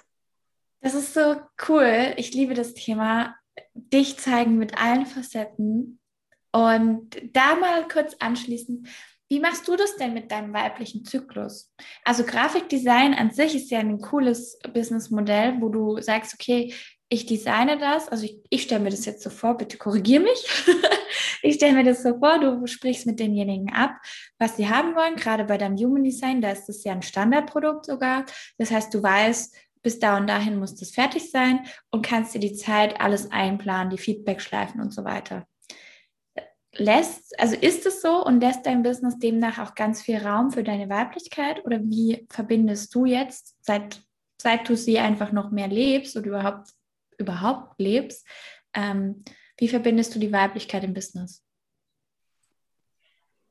Das 0.81 0.93
ist 0.95 1.13
so 1.13 1.39
cool. 1.69 2.13
Ich 2.17 2.33
liebe 2.33 2.53
das 2.53 2.73
Thema. 2.73 3.35
Dich 3.73 4.17
zeigen 4.17 4.57
mit 4.57 4.77
allen 4.77 5.05
Facetten. 5.05 5.99
Und 6.51 7.17
da 7.33 7.55
mal 7.55 7.87
kurz 7.87 8.15
anschließend, 8.19 8.87
wie 9.29 9.39
machst 9.39 9.67
du 9.67 9.75
das 9.75 9.95
denn 9.95 10.13
mit 10.13 10.31
deinem 10.31 10.53
weiblichen 10.53 11.05
Zyklus? 11.05 11.73
Also 12.03 12.23
Grafikdesign 12.23 13.15
an 13.15 13.31
sich 13.31 13.55
ist 13.55 13.71
ja 13.71 13.79
ein 13.79 13.99
cooles 13.99 14.59
Businessmodell, 14.73 15.59
wo 15.59 15.69
du 15.69 15.99
sagst, 16.01 16.35
okay, 16.35 16.73
ich 17.13 17.27
designe 17.27 17.77
das, 17.77 18.09
also 18.09 18.25
ich, 18.25 18.41
ich 18.49 18.63
stelle 18.63 18.81
mir 18.81 18.89
das 18.89 19.05
jetzt 19.05 19.21
so 19.21 19.29
vor, 19.29 19.55
bitte 19.55 19.77
korrigiere 19.77 20.23
mich. 20.23 20.65
ich 21.43 21.55
stelle 21.55 21.73
mir 21.73 21.83
das 21.83 22.01
so 22.01 22.17
vor, 22.17 22.39
du 22.39 22.65
sprichst 22.65 23.05
mit 23.05 23.19
denjenigen 23.19 23.71
ab, 23.71 23.91
was 24.39 24.57
sie 24.57 24.67
haben 24.67 24.95
wollen, 24.95 25.15
gerade 25.15 25.43
bei 25.43 25.59
deinem 25.59 25.77
Human 25.77 26.03
Design, 26.03 26.41
da 26.41 26.49
ist 26.49 26.65
das 26.65 26.83
ja 26.83 26.91
ein 26.91 27.03
Standardprodukt 27.03 27.85
sogar. 27.85 28.25
Das 28.57 28.71
heißt, 28.71 28.91
du 28.95 29.03
weißt, 29.03 29.55
bis 29.83 29.99
da 29.99 30.17
und 30.17 30.27
dahin 30.27 30.57
muss 30.57 30.73
das 30.73 30.89
fertig 30.89 31.29
sein 31.29 31.59
und 31.91 32.03
kannst 32.03 32.33
dir 32.33 32.39
die 32.39 32.55
Zeit 32.55 32.99
alles 32.99 33.31
einplanen, 33.31 33.91
die 33.91 33.99
Feedback-Schleifen 33.99 34.81
und 34.81 34.91
so 34.91 35.03
weiter. 35.03 35.45
Lässt, 36.75 37.39
also 37.39 37.55
ist 37.55 37.85
es 37.85 38.01
so 38.01 38.25
und 38.25 38.39
lässt 38.39 38.65
dein 38.65 38.81
Business 38.81 39.19
demnach 39.19 39.59
auch 39.59 39.75
ganz 39.75 40.01
viel 40.01 40.17
Raum 40.17 40.49
für 40.49 40.63
deine 40.63 40.89
Weiblichkeit 40.89 41.63
oder 41.63 41.79
wie 41.83 42.25
verbindest 42.31 42.95
du 42.95 43.05
jetzt, 43.05 43.55
seit, 43.61 44.01
seit 44.41 44.67
du 44.67 44.75
sie 44.75 44.97
einfach 44.97 45.31
noch 45.31 45.51
mehr 45.51 45.67
lebst 45.67 46.17
oder 46.17 46.25
überhaupt, 46.25 46.69
überhaupt 47.23 47.79
lebst, 47.79 48.27
ähm, 48.73 49.23
wie 49.57 49.67
verbindest 49.67 50.13
du 50.15 50.19
die 50.19 50.31
Weiblichkeit 50.31 50.83
im 50.83 50.93
Business? 50.93 51.43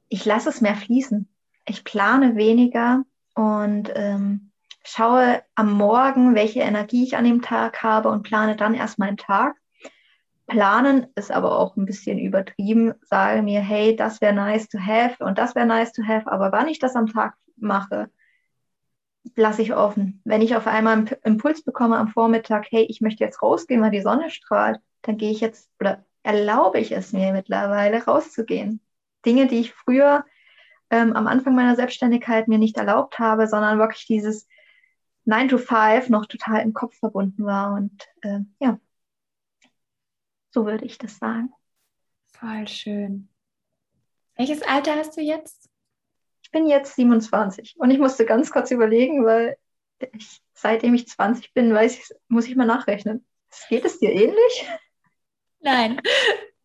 Ich 0.09 0.25
lasse 0.25 0.49
es 0.49 0.61
mehr 0.61 0.77
fließen. 0.77 1.29
Ich 1.67 1.85
plane 1.85 2.37
weniger 2.37 3.05
und 3.35 3.91
ähm, 3.95 4.53
schaue 4.85 5.43
am 5.55 5.73
Morgen, 5.73 6.35
welche 6.35 6.61
Energie 6.61 7.05
ich 7.05 7.17
an 7.17 7.25
dem 7.25 7.41
Tag 7.41 7.83
habe 7.83 8.09
und 8.09 8.23
plane 8.23 8.57
dann 8.57 8.75
erst 8.75 8.99
meinen 8.99 9.17
Tag. 9.17 9.57
Planen 10.47 11.07
ist 11.15 11.31
aber 11.31 11.59
auch 11.59 11.77
ein 11.77 11.87
bisschen 11.87 12.19
übertrieben. 12.19 12.93
Sage 13.03 13.43
mir, 13.43 13.61
hey, 13.61 13.97
das 13.97 14.21
wäre 14.21 14.35
nice 14.35 14.69
to 14.69 14.79
have 14.79 15.25
und 15.25 15.39
das 15.39 15.55
wäre 15.55 15.67
nice 15.67 15.93
to 15.93 16.03
have, 16.03 16.31
aber 16.31 16.53
wann 16.53 16.69
ich 16.69 16.79
das 16.79 16.97
am 16.97 17.07
Tag 17.07 17.35
mache, 17.57 18.11
lasse 19.37 19.63
ich 19.63 19.75
offen. 19.75 20.21
Wenn 20.25 20.43
ich 20.43 20.57
auf 20.57 20.67
einmal 20.67 20.95
einen 20.95 21.11
Impuls 21.25 21.63
bekomme 21.63 21.99
am 21.99 22.09
Vormittag, 22.09 22.67
hey, 22.71 22.85
ich 22.85 23.01
möchte 23.01 23.25
jetzt 23.25 23.43
rausgehen, 23.43 23.81
weil 23.83 23.91
die 23.91 24.03
Sonne 24.03 24.31
strahlt, 24.31 24.81
dann 25.03 25.17
gehe 25.17 25.31
ich 25.31 25.41
jetzt 25.41 25.71
oder 25.81 26.05
erlaube 26.23 26.79
ich 26.79 26.93
es 26.93 27.13
mir 27.13 27.33
mittlerweile 27.33 28.05
rauszugehen. 28.05 28.81
Dinge, 29.25 29.47
die 29.47 29.61
ich 29.61 29.73
früher 29.73 30.25
ähm, 30.91 31.15
am 31.15 31.27
Anfang 31.27 31.55
meiner 31.55 31.77
Selbstständigkeit 31.77 32.49
mir 32.49 32.59
nicht 32.59 32.77
erlaubt 32.77 33.19
habe, 33.19 33.47
sondern 33.47 33.79
wirklich 33.79 34.07
dieses, 34.07 34.47
9 35.25 35.49
to 35.49 35.59
5 35.59 36.09
noch 36.09 36.27
total 36.27 36.63
im 36.63 36.73
Kopf 36.73 36.99
verbunden 36.99 37.45
war. 37.45 37.75
Und 37.75 38.09
äh, 38.23 38.41
ja, 38.61 38.79
so 40.51 40.67
würde 40.67 40.85
ich 40.85 40.99
das 40.99 41.19
sagen. 41.19 41.53
Voll 42.33 42.67
schön. 42.69 43.29
Welches 44.37 44.63
Alter 44.63 44.97
hast 44.97 45.17
du 45.17 45.21
jetzt? 45.21 45.69
Ich 46.53 46.61
bin 46.61 46.69
jetzt 46.69 46.97
27 46.97 47.77
und 47.79 47.91
ich 47.91 47.99
musste 47.99 48.27
ganz 48.27 48.51
kurz 48.51 48.71
überlegen, 48.71 49.25
weil 49.25 49.57
ich, 50.13 50.43
seitdem 50.53 50.93
ich 50.93 51.09
20 51.09 51.55
bin, 51.55 51.73
weiß 51.73 51.97
ich, 51.97 52.15
muss 52.29 52.47
ich 52.47 52.57
mal 52.57 52.67
nachrechnen. 52.67 53.27
Geht 53.71 53.87
es 53.87 53.99
dir 53.99 54.13
ähnlich? 54.13 54.69
Nein, 55.61 55.99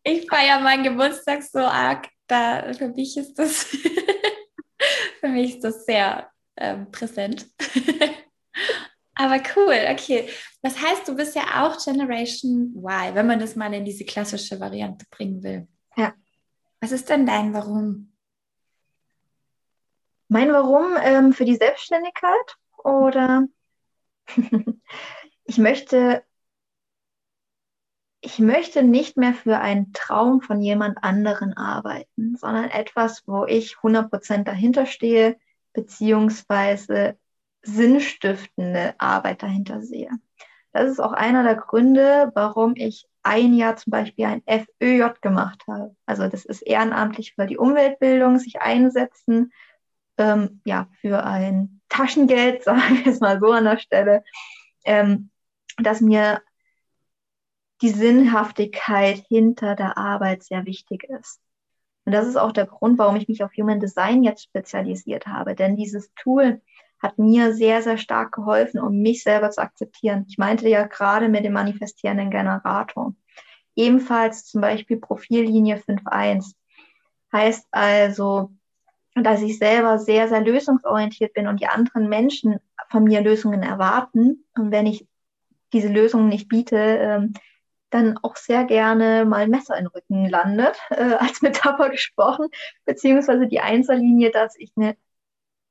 ich 0.04 0.28
feiere 0.30 0.60
meinen 0.60 0.84
Geburtstag 0.84 1.42
so 1.42 1.60
arg. 1.60 2.10
Da, 2.28 2.74
für 2.74 2.90
mich 2.90 3.16
ist 3.16 3.36
das, 3.36 3.64
für 5.22 5.30
mich 5.30 5.56
ist 5.56 5.64
das 5.64 5.86
sehr 5.86 6.30
ähm, 6.58 6.92
präsent. 6.92 7.48
Aber 9.16 9.42
cool, 9.56 9.88
okay. 9.90 10.28
Das 10.64 10.82
heißt, 10.82 11.08
du 11.08 11.16
bist 11.16 11.34
ja 11.34 11.64
auch 11.64 11.82
Generation 11.82 12.74
Y, 12.76 13.16
wenn 13.16 13.26
man 13.26 13.40
das 13.40 13.56
mal 13.56 13.74
in 13.74 13.86
diese 13.86 14.04
klassische 14.04 14.60
Variante 14.60 15.06
bringen 15.10 15.42
will. 15.44 15.66
Ja. 15.96 16.14
Was 16.82 16.92
ist 16.92 17.08
denn 17.08 17.26
dein 17.26 17.54
Warum? 17.54 18.12
Mein 20.30 20.52
Warum 20.52 20.98
ähm, 21.02 21.34
für 21.34 21.46
die 21.46 21.56
Selbstständigkeit 21.56 22.58
oder 22.78 23.48
ich 25.46 25.58
möchte, 25.58 26.24
ich 28.22 28.40
möchte 28.40 28.84
nicht 28.84 29.16
mehr 29.16 29.34
für 29.34 29.60
einen 29.60 29.94
Traum 29.94 30.42
von 30.42 30.62
jemand 30.62 31.04
anderen 31.04 31.56
arbeiten, 31.56 32.36
sondern 32.36 32.70
etwas, 32.70 33.24
wo 33.26 33.46
ich 33.46 33.76
100% 33.76 34.44
dahinter 34.44 34.86
stehe, 34.86 35.38
beziehungsweise 35.74 37.18
sinnstiftende 37.62 38.96
Arbeit 38.98 39.44
dahinter 39.44 39.82
sehe. 39.82 40.10
Das 40.74 40.92
ist 40.92 41.00
auch 41.00 41.14
einer 41.14 41.44
der 41.44 41.56
Gründe, 41.56 42.32
warum 42.36 42.76
ich 42.76 43.08
ein 43.24 43.54
Jahr 43.54 43.76
zum 43.78 43.92
Beispiel 43.92 44.26
ein 44.26 44.44
FÖJ 44.46 45.20
gemacht 45.22 45.64
habe. 45.68 45.96
Also 46.06 46.28
das 46.28 46.46
ist 46.46 46.62
ehrenamtlich 46.62 47.34
für 47.36 47.46
die 47.46 47.58
Umweltbildung, 47.58 48.40
sich 48.40 48.62
einsetzen, 48.62 49.52
ähm, 50.18 50.62
ja, 50.66 50.88
für 51.02 51.24
ein 51.24 51.82
Taschengeld, 51.90 52.64
sagen 52.66 53.04
wir 53.04 53.12
es 53.12 53.20
mal 53.20 53.40
so 53.40 53.52
an 53.52 53.66
der 53.66 53.78
Stelle, 53.78 54.24
ähm, 54.86 55.30
dass 55.78 56.02
mir 56.02 56.42
die 57.82 57.90
Sinnhaftigkeit 57.90 59.24
hinter 59.28 59.76
der 59.76 59.98
Arbeit 59.98 60.44
sehr 60.44 60.66
wichtig 60.66 61.04
ist. 61.04 61.40
Und 62.06 62.14
das 62.14 62.26
ist 62.26 62.38
auch 62.38 62.52
der 62.52 62.66
Grund, 62.66 62.98
warum 62.98 63.18
ich 63.18 63.28
mich 63.28 63.44
auf 63.44 63.52
Human 63.58 63.80
Design 63.80 64.24
jetzt 64.24 64.44
spezialisiert 64.44 65.28
habe. 65.28 65.56
Denn 65.56 65.76
dieses 65.76 66.12
Tool 66.16 66.62
hat 67.00 67.20
mir 67.20 67.54
sehr, 67.54 67.84
sehr 67.84 67.98
stark 67.98 68.32
geholfen, 68.34 68.80
um 68.80 69.02
mich 69.02 69.24
selber 69.24 69.52
zu 69.52 69.62
akzeptieren. 69.62 70.26
Ich 70.28 70.38
meinte 70.38 70.68
ja 70.68 70.88
gerade 70.88 71.30
mit 71.30 71.46
dem 71.46 71.54
manifestierenden 71.54 72.32
Generator. 72.32 73.14
Ebenfalls 73.76 74.46
zum 74.46 74.62
Beispiel 74.62 74.98
Profillinie 74.98 75.76
5.1. 75.76 76.54
Heißt 77.32 77.68
also, 77.72 78.52
dass 79.24 79.42
ich 79.42 79.58
selber 79.58 80.00
sehr, 80.00 80.28
sehr 80.28 80.42
lösungsorientiert 80.42 81.34
bin 81.34 81.48
und 81.48 81.60
die 81.62 81.68
anderen 81.68 82.10
Menschen 82.10 82.60
von 82.90 83.04
mir 83.04 83.22
Lösungen 83.22 83.64
erwarten. 83.64 84.46
Und 84.56 84.72
wenn 84.72 84.86
ich 84.86 85.08
diese 85.74 85.90
Lösungen 85.90 86.30
nicht 86.30 86.48
biete, 86.48 86.76
ähm, 86.78 87.34
dann 87.90 88.18
auch 88.18 88.36
sehr 88.36 88.66
gerne 88.66 89.26
mal 89.26 89.48
Messer 89.48 89.78
in 89.78 89.86
den 89.86 89.92
Rücken 89.92 90.30
landet, 90.30 90.78
äh, 90.90 91.14
als 91.16 91.42
Metapher 91.42 91.90
gesprochen, 91.90 92.48
beziehungsweise 92.86 93.48
die 93.48 93.60
Einzellinie, 93.60 94.32
dass 94.32 94.58
ich 94.58 94.72
eine, 94.76 94.98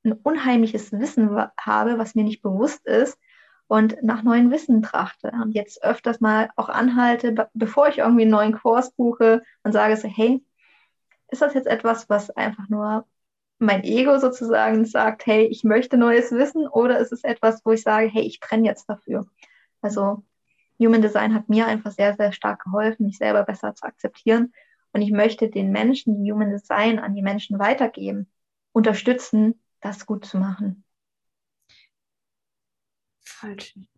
ein 0.05 0.13
unheimliches 0.13 0.93
Wissen 0.93 1.37
habe, 1.59 1.99
was 1.99 2.15
mir 2.15 2.25
nicht 2.25 2.43
bewusst 2.43 2.87
ist 2.87 3.19
und 3.69 4.03
nach 4.03 4.23
neuen 4.23 4.51
Wissen 4.51 4.83
trachte 4.83 5.33
und 5.43 5.53
jetzt 5.53 5.83
öfters 5.83 6.21
mal 6.21 6.51
auch 6.57 6.69
anhalte, 6.69 7.33
be 7.33 7.49
bevor 7.55 7.89
ich 7.89 7.99
irgendwie 7.99 8.23
einen 8.23 8.31
neuen 8.31 8.53
Kurs 8.53 8.93
buche 8.93 9.43
und 9.65 9.73
sage 9.73 9.97
so, 9.97 10.09
hey, 10.09 10.45
ist 11.29 11.43
das 11.43 11.55
jetzt 11.55 11.67
etwas, 11.67 12.09
was 12.09 12.31
einfach 12.31 12.69
nur 12.69 13.07
mein 13.59 13.85
Ego 13.85 14.19
sozusagen 14.19 14.85
sagt, 14.85 15.27
hey, 15.27 15.47
ich 15.47 15.65
möchte 15.65 15.97
neues 15.97 16.31
Wissen 16.33 16.67
oder 16.69 16.99
ist 16.99 17.13
es 17.13 17.25
etwas, 17.25 17.65
wo 17.65 17.73
ich 17.73 17.83
sage, 17.83 18.09
hey, 18.09 18.23
ich 18.23 18.41
brenne 18.41 18.67
jetzt 18.67 18.89
dafür? 18.89 19.27
Also 19.81 20.25
Human 20.79 21.03
Design 21.03 21.35
hat 21.35 21.49
mir 21.49 21.67
einfach 21.67 21.91
sehr, 21.91 22.15
sehr 22.15 22.33
stark 22.33 22.65
geholfen, 22.65 23.07
mich 23.07 23.19
selber 23.19 23.45
besser 23.45 23.75
zu 23.75 23.85
akzeptieren. 23.85 24.53
Und 24.93 25.03
ich 25.03 25.11
möchte 25.11 25.49
den 25.49 25.71
Menschen, 25.71 26.23
die 26.23 26.33
Human 26.33 26.51
Design 26.51 26.99
an 26.99 27.15
die 27.15 27.23
Menschen 27.23 27.59
weitergeben, 27.59 28.31
unterstützen, 28.73 29.61
das 29.81 30.07
gut 30.07 30.27
zu 30.27 30.39
machen. 30.39 30.85
Voll 33.25 33.61
schön. 33.61 33.89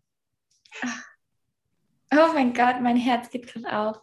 Oh 2.11 2.33
mein 2.33 2.53
Gott, 2.53 2.81
mein 2.81 2.97
Herz 2.97 3.29
geht 3.29 3.47
gerade 3.47 3.71
auf. 3.77 4.01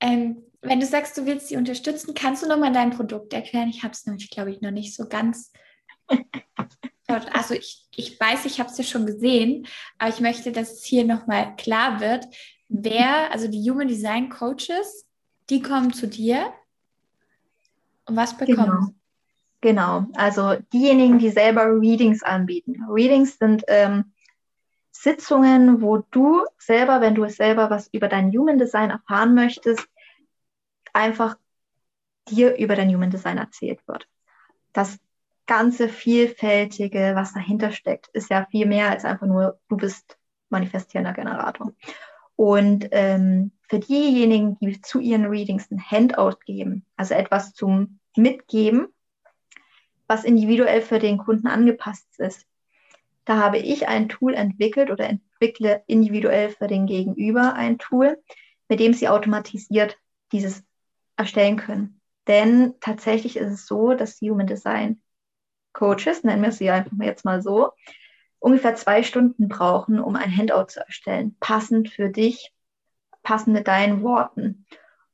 Ähm, 0.00 0.44
wenn 0.62 0.80
du 0.80 0.86
sagst, 0.86 1.16
du 1.16 1.26
willst 1.26 1.48
sie 1.48 1.56
unterstützen, 1.56 2.14
kannst 2.14 2.42
du 2.42 2.48
nochmal 2.48 2.72
dein 2.72 2.90
Produkt 2.90 3.32
erklären? 3.32 3.68
Ich 3.68 3.82
habe 3.82 3.92
es 3.92 4.06
nämlich, 4.06 4.30
glaube 4.30 4.50
ich, 4.50 4.60
noch 4.60 4.70
nicht 4.70 4.94
so 4.94 5.08
ganz 5.08 5.52
also 7.08 7.54
ich, 7.54 7.86
ich 7.96 8.20
weiß, 8.20 8.44
ich 8.44 8.60
habe 8.60 8.70
es 8.70 8.78
ja 8.78 8.84
schon 8.84 9.06
gesehen, 9.06 9.66
aber 9.98 10.10
ich 10.10 10.20
möchte, 10.20 10.52
dass 10.52 10.72
es 10.72 10.84
hier 10.84 11.04
nochmal 11.04 11.56
klar 11.56 12.00
wird, 12.00 12.26
wer, 12.68 13.32
also 13.32 13.48
die 13.48 13.68
Human 13.68 13.88
Design 13.88 14.28
Coaches, 14.28 15.06
die 15.48 15.62
kommen 15.62 15.92
zu 15.92 16.06
dir 16.06 16.52
und 18.04 18.16
was 18.16 18.36
bekommen 18.36 18.94
Genau. 19.60 20.06
genau. 20.06 20.06
also 20.14 20.56
diejenigen, 20.72 21.18
die 21.18 21.30
selber 21.30 21.64
Readings 21.80 22.22
anbieten. 22.22 22.84
Readings 22.88 23.38
sind 23.38 23.64
ähm, 23.68 24.12
Sitzungen, 24.90 25.80
wo 25.80 25.98
du 26.10 26.44
selber, 26.58 27.00
wenn 27.00 27.14
du 27.14 27.24
es 27.24 27.36
selber 27.36 27.70
was 27.70 27.88
über 27.92 28.08
dein 28.08 28.30
Human 28.32 28.58
Design 28.58 28.90
erfahren 28.90 29.34
möchtest, 29.34 29.86
einfach 30.92 31.36
dir 32.28 32.56
über 32.56 32.76
dein 32.76 32.92
Human 32.92 33.10
Design 33.10 33.38
erzählt 33.38 33.80
wird. 33.86 34.06
Das 34.72 34.98
ganze 35.46 35.88
Vielfältige, 35.88 37.12
was 37.14 37.32
dahinter 37.32 37.72
steckt, 37.72 38.08
ist 38.08 38.30
ja 38.30 38.46
viel 38.50 38.66
mehr 38.66 38.90
als 38.90 39.04
einfach 39.04 39.26
nur, 39.26 39.58
du 39.68 39.76
bist 39.76 40.18
manifestierender 40.50 41.14
Generator. 41.14 41.72
Und 42.36 42.88
ähm, 42.92 43.50
für 43.68 43.80
diejenigen, 43.80 44.58
die 44.60 44.80
zu 44.80 45.00
ihren 45.00 45.26
Readings 45.26 45.70
ein 45.70 45.82
Handout 45.82 46.38
geben, 46.46 46.84
also 46.96 47.14
etwas 47.14 47.52
zum 47.54 47.98
Mitgeben, 48.16 48.88
was 50.06 50.24
individuell 50.24 50.80
für 50.80 50.98
den 50.98 51.18
Kunden 51.18 51.48
angepasst 51.48 52.06
ist, 52.18 52.46
da 53.24 53.38
habe 53.38 53.58
ich 53.58 53.88
ein 53.88 54.08
Tool 54.08 54.34
entwickelt 54.34 54.90
oder 54.90 55.08
entwickle 55.08 55.82
individuell 55.86 56.50
für 56.50 56.66
den 56.66 56.86
Gegenüber 56.86 57.54
ein 57.54 57.78
Tool, 57.78 58.22
mit 58.68 58.80
dem 58.80 58.94
sie 58.94 59.08
automatisiert 59.08 59.98
dieses 60.32 60.62
erstellen 61.18 61.56
können. 61.56 62.00
Denn 62.26 62.74
tatsächlich 62.80 63.36
ist 63.36 63.52
es 63.52 63.66
so, 63.66 63.94
dass 63.94 64.20
Human 64.20 64.46
Design 64.46 65.02
Coaches, 65.72 66.24
nennen 66.24 66.42
wir 66.42 66.52
sie 66.52 66.70
einfach 66.70 66.96
jetzt 67.00 67.24
mal 67.24 67.42
so, 67.42 67.72
ungefähr 68.38 68.74
zwei 68.76 69.02
Stunden 69.02 69.48
brauchen, 69.48 70.00
um 70.00 70.16
ein 70.16 70.34
Handout 70.34 70.66
zu 70.68 70.80
erstellen, 70.80 71.36
passend 71.40 71.90
für 71.90 72.08
dich, 72.08 72.52
passend 73.22 73.54
mit 73.54 73.66
deinen 73.66 74.02
Worten. 74.02 74.66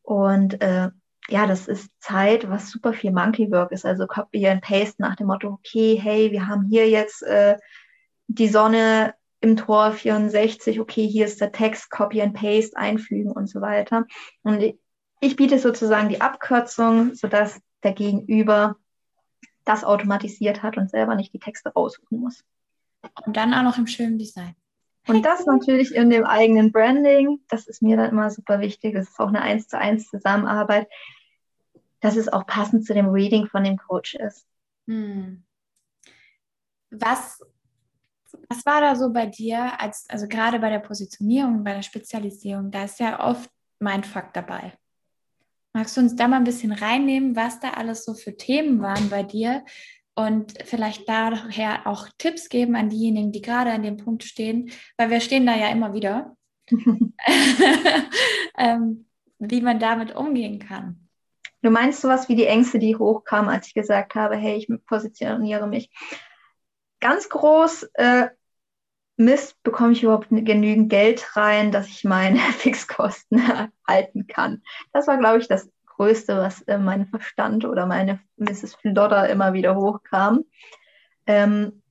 Und 0.02 0.60
äh, 0.60 0.90
ja, 1.28 1.46
das 1.46 1.68
ist 1.68 1.90
Zeit, 2.00 2.50
was 2.50 2.70
super 2.70 2.92
viel 2.92 3.12
Monkey 3.12 3.50
Work 3.50 3.72
ist, 3.72 3.86
also 3.86 4.06
Copy 4.06 4.46
and 4.46 4.62
Paste 4.62 4.96
nach 4.98 5.16
dem 5.16 5.28
Motto, 5.28 5.48
okay, 5.48 5.98
hey, 6.00 6.30
wir 6.32 6.46
haben 6.46 6.66
hier 6.68 6.88
jetzt 6.88 7.22
äh, 7.22 7.56
die 8.26 8.48
Sonne 8.48 9.14
im 9.40 9.56
Tor 9.56 9.92
64, 9.92 10.80
okay, 10.80 11.06
hier 11.06 11.26
ist 11.26 11.40
der 11.40 11.52
Text, 11.52 11.90
Copy 11.90 12.20
and 12.20 12.34
Paste, 12.34 12.76
einfügen 12.76 13.32
und 13.32 13.48
so 13.48 13.60
weiter. 13.60 14.04
Und 14.42 14.62
ich 15.24 15.36
biete 15.36 15.58
sozusagen 15.58 16.08
die 16.08 16.20
Abkürzung, 16.20 17.14
sodass 17.14 17.60
der 17.82 17.92
Gegenüber 17.92 18.76
das 19.64 19.82
automatisiert 19.82 20.62
hat 20.62 20.76
und 20.76 20.90
selber 20.90 21.14
nicht 21.14 21.32
die 21.32 21.38
Texte 21.38 21.70
raussuchen 21.70 22.20
muss. 22.20 22.44
Und 23.24 23.36
dann 23.36 23.54
auch 23.54 23.62
noch 23.62 23.78
im 23.78 23.86
schönen 23.86 24.18
Design. 24.18 24.54
Und 25.06 25.24
das 25.24 25.44
natürlich 25.44 25.94
in 25.94 26.10
dem 26.10 26.24
eigenen 26.24 26.72
Branding, 26.72 27.40
das 27.48 27.66
ist 27.66 27.82
mir 27.82 27.96
dann 27.96 28.10
immer 28.10 28.30
super 28.30 28.60
wichtig. 28.60 28.94
Das 28.94 29.08
ist 29.08 29.18
auch 29.18 29.28
eine 29.28 29.42
eins 29.42 29.68
zu 29.68 29.78
eins 29.78 30.08
Zusammenarbeit, 30.08 30.88
dass 32.00 32.16
es 32.16 32.30
auch 32.30 32.46
passend 32.46 32.86
zu 32.86 32.94
dem 32.94 33.08
Reading 33.08 33.46
von 33.46 33.64
dem 33.64 33.76
Coach 33.76 34.14
ist. 34.14 34.46
Hm. 34.86 35.42
Was, 36.90 37.40
was 38.48 38.64
war 38.64 38.80
da 38.80 38.94
so 38.94 39.12
bei 39.12 39.26
dir, 39.26 39.80
als, 39.80 40.06
also 40.08 40.26
gerade 40.28 40.58
bei 40.58 40.70
der 40.70 40.78
Positionierung, 40.78 41.64
bei 41.64 41.74
der 41.74 41.82
Spezialisierung, 41.82 42.70
da 42.70 42.84
ist 42.84 43.00
ja 43.00 43.20
oft 43.26 43.50
mein 43.78 44.04
Fakt 44.04 44.36
dabei. 44.36 44.72
Magst 45.76 45.96
du 45.96 46.02
uns 46.02 46.14
da 46.14 46.28
mal 46.28 46.36
ein 46.36 46.44
bisschen 46.44 46.70
reinnehmen, 46.70 47.34
was 47.34 47.58
da 47.58 47.70
alles 47.70 48.04
so 48.04 48.14
für 48.14 48.36
Themen 48.36 48.80
waren 48.80 49.10
bei 49.10 49.24
dir 49.24 49.64
und 50.14 50.54
vielleicht 50.64 51.08
daher 51.08 51.88
auch 51.88 52.08
Tipps 52.16 52.48
geben 52.48 52.76
an 52.76 52.90
diejenigen, 52.90 53.32
die 53.32 53.42
gerade 53.42 53.72
an 53.72 53.82
dem 53.82 53.96
Punkt 53.96 54.22
stehen, 54.22 54.70
weil 54.96 55.10
wir 55.10 55.20
stehen 55.20 55.46
da 55.46 55.56
ja 55.56 55.70
immer 55.70 55.92
wieder, 55.92 56.36
ähm, 58.56 59.06
wie 59.40 59.60
man 59.60 59.80
damit 59.80 60.14
umgehen 60.14 60.60
kann. 60.60 61.08
Du 61.60 61.70
meinst 61.70 62.02
sowas 62.02 62.28
wie 62.28 62.36
die 62.36 62.46
Ängste, 62.46 62.78
die 62.78 62.94
hochkamen, 62.94 63.50
als 63.50 63.66
ich 63.66 63.74
gesagt 63.74 64.14
habe, 64.14 64.36
hey, 64.36 64.56
ich 64.56 64.68
positioniere 64.86 65.66
mich. 65.66 65.90
Ganz 67.00 67.28
groß, 67.28 67.90
äh, 67.94 68.28
Mist, 69.16 69.62
bekomme 69.62 69.92
ich 69.92 70.02
überhaupt 70.02 70.28
genügend 70.30 70.90
Geld 70.90 71.36
rein, 71.36 71.70
dass 71.70 71.88
ich 71.88 72.04
meine 72.04 72.38
Fixkosten 72.58 73.40
halten 73.88 74.26
kann? 74.26 74.62
Das 74.92 75.06
war, 75.06 75.18
glaube 75.18 75.38
ich, 75.38 75.48
das 75.48 75.70
Größte, 75.86 76.36
was 76.36 76.62
äh, 76.62 76.78
mein 76.78 77.06
Verstand 77.06 77.64
oder 77.64 77.86
meine 77.86 78.20
Mrs. 78.36 78.74
Flodder 78.74 79.28
immer 79.28 79.52
wieder 79.52 79.76
hochkam. 79.76 80.44
Ähm, 81.26 81.82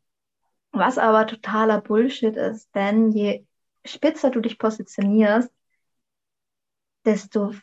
was 0.71 0.97
aber 0.97 1.27
totaler 1.27 1.81
Bullshit 1.81 2.35
ist, 2.35 2.73
denn 2.75 3.11
je 3.11 3.45
spitzer 3.85 4.29
du 4.31 4.41
dich 4.41 4.57
positionierst, 4.57 5.49
desto 7.05 7.53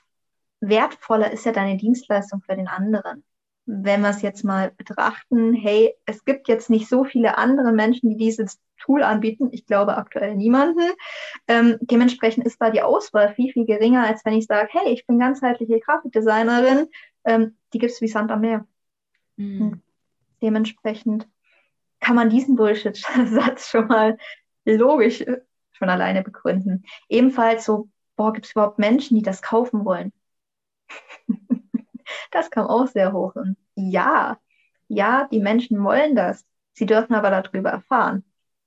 wertvoller 0.61 1.31
ist 1.33 1.45
ja 1.45 1.53
deine 1.53 1.77
Dienstleistung 1.77 2.43
für 2.43 2.57
den 2.57 2.69
anderen 2.69 3.25
wenn 3.71 4.01
wir 4.01 4.11
es 4.11 4.23
jetzt 4.23 4.45
mal 4.45 4.73
betrachten, 4.77 5.55
hey, 5.55 5.95
es 6.07 6.25
gibt 6.25 6.49
jetzt 6.49 6.71
nicht 6.71 6.89
so 6.89 7.05
viele 7.05 7.39
andere 7.39 7.73
Menschen, 7.73 8.11
die 8.11 8.17
dieses 8.17 8.59
Tool 8.79 9.03
anbieten. 9.03 9.49
Ich 9.53 9.67
glaube 9.67 9.97
aktuell 9.97 10.35
niemanden. 10.35 10.83
Ähm, 11.47 11.77
dementsprechend 11.81 12.47
ist 12.47 12.61
da 12.61 12.71
die 12.71 12.83
Auswahl 12.83 13.35
viel, 13.35 13.53
viel 13.53 13.67
geringer, 13.67 14.07
als 14.07 14.25
wenn 14.25 14.35
ich 14.35 14.47
sage, 14.47 14.69
hey, 14.73 14.93
ich 14.93 15.07
bin 15.07 15.19
ganzheitliche 15.19 15.81
Grafikdesignerin. 15.81 16.89
Ähm, 17.25 17.57
die 17.73 17.79
gibt 17.79 17.93
es 17.93 18.01
wie 18.01 18.09
Sand 18.09 18.31
am 18.31 18.41
Meer. 18.41 18.67
Mhm. 19.37 19.83
Dementsprechend 20.43 21.29
kann 22.01 22.17
man 22.17 22.31
diesen 22.31 22.57
Bullshit-Satz 22.57 23.69
schon 23.69 23.87
mal 23.87 24.17
logisch 24.65 25.21
äh, 25.21 25.43
schon 25.73 25.91
alleine 25.91 26.23
begründen. 26.23 26.85
Ebenfalls 27.09 27.65
so 27.65 27.89
boah, 28.21 28.35
gibt 28.35 28.45
es 28.45 28.53
überhaupt 28.53 28.79
Menschen, 28.79 29.17
die 29.17 29.23
das 29.23 29.41
kaufen 29.41 29.87
wollen? 29.87 30.13
das 32.31 32.51
kam 32.51 32.67
auch 32.67 32.87
sehr 32.87 33.13
hoch. 33.13 33.35
Und 33.35 33.57
ja, 33.75 34.39
ja, 34.89 35.29
die 35.31 35.41
Menschen 35.41 35.83
wollen 35.85 36.17
das. 36.17 36.45
Sie 36.73 36.87
dürfen 36.87 37.15
aber 37.15 37.31
darüber 37.31 37.71
erfahren. 37.71 38.25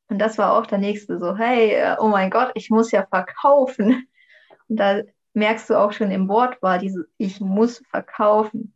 Und 0.10 0.20
das 0.20 0.38
war 0.38 0.56
auch 0.58 0.66
der 0.66 0.78
nächste 0.78 1.20
so, 1.20 1.38
hey, 1.38 1.72
äh, 1.72 1.96
oh 2.00 2.08
mein 2.08 2.30
Gott, 2.30 2.52
ich 2.56 2.70
muss 2.70 2.92
ja 2.92 3.06
verkaufen. 3.06 4.08
Und 4.70 4.78
da 4.78 5.02
merkst 5.34 5.70
du 5.70 5.76
auch 5.76 5.92
schon 5.92 6.12
im 6.12 6.30
Wort 6.30 6.62
war 6.62 6.78
dieses 6.78 7.06
Ich 7.18 7.42
muss 7.42 7.84
verkaufen, 7.90 8.74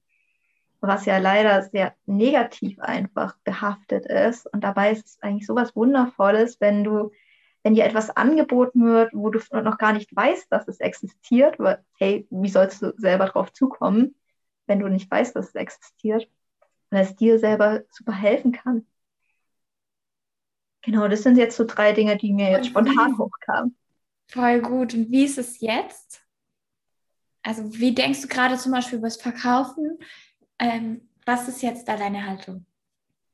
was 0.79 1.05
ja 1.05 1.17
leider 1.17 1.61
sehr 1.63 1.93
negativ 2.05 2.79
einfach 2.79 3.35
behaftet 3.43 4.05
ist. 4.05 4.51
Und 4.51 4.63
dabei 4.63 4.91
ist 4.91 5.05
es 5.05 5.17
eigentlich 5.21 5.45
sowas 5.45 5.75
Wundervolles, 5.75 6.59
wenn 6.59 6.83
du, 6.83 7.11
wenn 7.63 7.75
dir 7.75 7.85
etwas 7.85 8.09
angeboten 8.09 8.85
wird, 8.85 9.13
wo 9.13 9.29
du 9.29 9.39
noch 9.61 9.77
gar 9.77 9.93
nicht 9.93 10.15
weißt, 10.15 10.51
dass 10.51 10.67
es 10.67 10.79
existiert, 10.79 11.59
weil, 11.59 11.83
hey, 11.97 12.27
wie 12.29 12.49
sollst 12.49 12.81
du 12.81 12.93
selber 12.97 13.27
drauf 13.27 13.53
zukommen, 13.53 14.15
wenn 14.67 14.79
du 14.79 14.87
nicht 14.87 15.09
weißt, 15.09 15.35
dass 15.35 15.49
es 15.49 15.55
existiert 15.55 16.29
und 16.91 16.97
es 16.97 17.15
dir 17.15 17.39
selber 17.39 17.83
super 17.89 18.13
helfen 18.13 18.51
kann. 18.51 18.85
Genau, 20.83 21.07
das 21.07 21.23
sind 21.23 21.37
jetzt 21.37 21.57
so 21.57 21.65
drei 21.65 21.91
Dinge, 21.91 22.17
die 22.17 22.33
mir 22.33 22.51
jetzt 22.51 22.67
spontan 22.67 23.17
hochkamen. 23.17 23.75
Voll 24.27 24.61
gut. 24.61 24.93
Und 24.93 25.09
wie 25.09 25.25
ist 25.25 25.37
es 25.37 25.59
jetzt? 25.59 26.21
Also 27.43 27.73
wie 27.73 27.93
denkst 27.93 28.21
du 28.21 28.27
gerade 28.27 28.57
zum 28.57 28.71
Beispiel 28.71 28.99
über 28.99 29.07
das 29.07 29.21
Verkaufen? 29.21 29.99
Ähm, 30.59 31.09
was 31.25 31.47
ist 31.47 31.61
jetzt 31.61 31.87
da 31.87 31.97
deine 31.97 32.25
Haltung? 32.25 32.65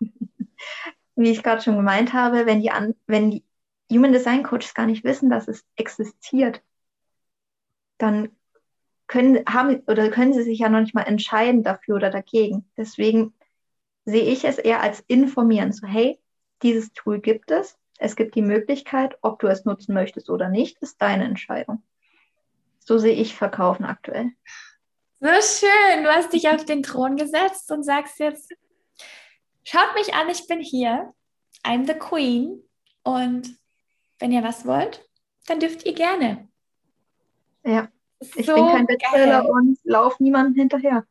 Wie 1.16 1.30
ich 1.30 1.44
gerade 1.44 1.62
schon 1.62 1.76
gemeint 1.76 2.14
habe, 2.14 2.46
wenn 2.46 2.62
die, 2.62 2.72
an, 2.72 2.96
wenn 3.06 3.32
die 3.32 3.44
Human 3.92 4.12
Design 4.12 4.44
Coaches 4.44 4.74
gar 4.74 4.88
nicht 4.88 5.04
wissen, 5.04 5.30
dass 5.30 5.48
es 5.48 5.64
existiert, 5.76 6.64
dann 7.98 8.30
können, 9.14 9.46
haben, 9.48 9.84
oder 9.86 10.10
können 10.10 10.34
sie 10.34 10.42
sich 10.42 10.58
ja 10.58 10.70
noch 10.70 10.80
nicht 10.80 10.96
mal 10.96 11.04
entscheiden 11.04 11.62
dafür 11.62 11.98
oder 11.98 12.10
dagegen. 12.10 12.68
Deswegen 12.78 13.36
sehe 14.06 14.24
ich 14.24 14.44
es 14.44 14.58
eher 14.58 14.82
als 14.82 15.02
informieren. 15.02 15.72
So, 15.72 15.86
hey, 15.86 16.20
dieses 16.64 16.94
Tool 16.94 17.20
gibt 17.20 17.52
es. 17.52 17.78
Es 18.00 18.16
gibt 18.16 18.34
die 18.34 18.42
Möglichkeit, 18.42 19.16
ob 19.22 19.38
du 19.38 19.46
es 19.46 19.66
nutzen 19.66 19.94
möchtest 19.94 20.32
oder 20.32 20.50
nicht, 20.50 20.80
ist 20.80 21.00
deine 21.00 21.26
Entscheidung. 21.26 21.84
So 22.80 22.98
sehe 22.98 23.14
ich 23.14 23.36
Verkaufen 23.36 23.86
aktuell. 23.86 24.32
So 25.20 25.28
schön. 25.28 26.04
Du 26.04 26.10
hast 26.10 26.34
dich 26.34 26.50
auf 26.50 26.66
den 26.66 26.82
Thron 26.82 27.16
gesetzt 27.16 27.72
und 27.72 27.84
sagst 27.84 28.18
jetzt, 28.18 28.52
schaut 29.64 29.94
mich 29.94 30.16
an, 30.16 30.28
ich 30.28 30.48
bin 30.48 30.60
hier. 30.60 31.14
I'm 31.64 31.86
the 31.86 31.94
Queen. 31.94 32.64
Und 33.04 33.60
wenn 34.18 34.32
ihr 34.32 34.44
was 34.44 34.66
wollt, 34.66 35.08
dann 35.46 35.60
dürft 35.60 35.86
ihr 35.86 35.94
gerne. 35.94 36.50
Ja, 37.64 37.90
ich 38.36 38.46
so 38.46 38.56
bin 38.56 38.68
kein 38.68 38.86
Bestseller 38.88 39.50
und 39.50 39.78
laufe 39.84 40.22
niemandem 40.22 40.56
hinterher. 40.56 41.06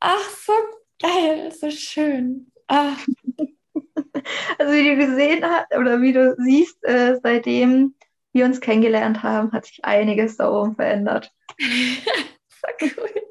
Ach, 0.00 0.30
so 0.30 0.52
geil, 1.00 1.52
so 1.52 1.70
schön. 1.70 2.50
Ach. 2.66 2.98
Also 4.58 4.72
wie 4.72 4.88
du 4.90 4.96
gesehen 4.96 5.44
hast 5.44 5.74
oder 5.74 6.02
wie 6.02 6.12
du 6.12 6.34
siehst, 6.38 6.84
äh, 6.84 7.18
seitdem 7.22 7.94
wir 8.32 8.44
uns 8.44 8.60
kennengelernt 8.60 9.22
haben, 9.22 9.52
hat 9.52 9.66
sich 9.66 9.84
einiges 9.84 10.36
da 10.36 10.50
oben 10.50 10.74
verändert. 10.74 11.32
so 11.58 12.68
cool. 12.82 13.22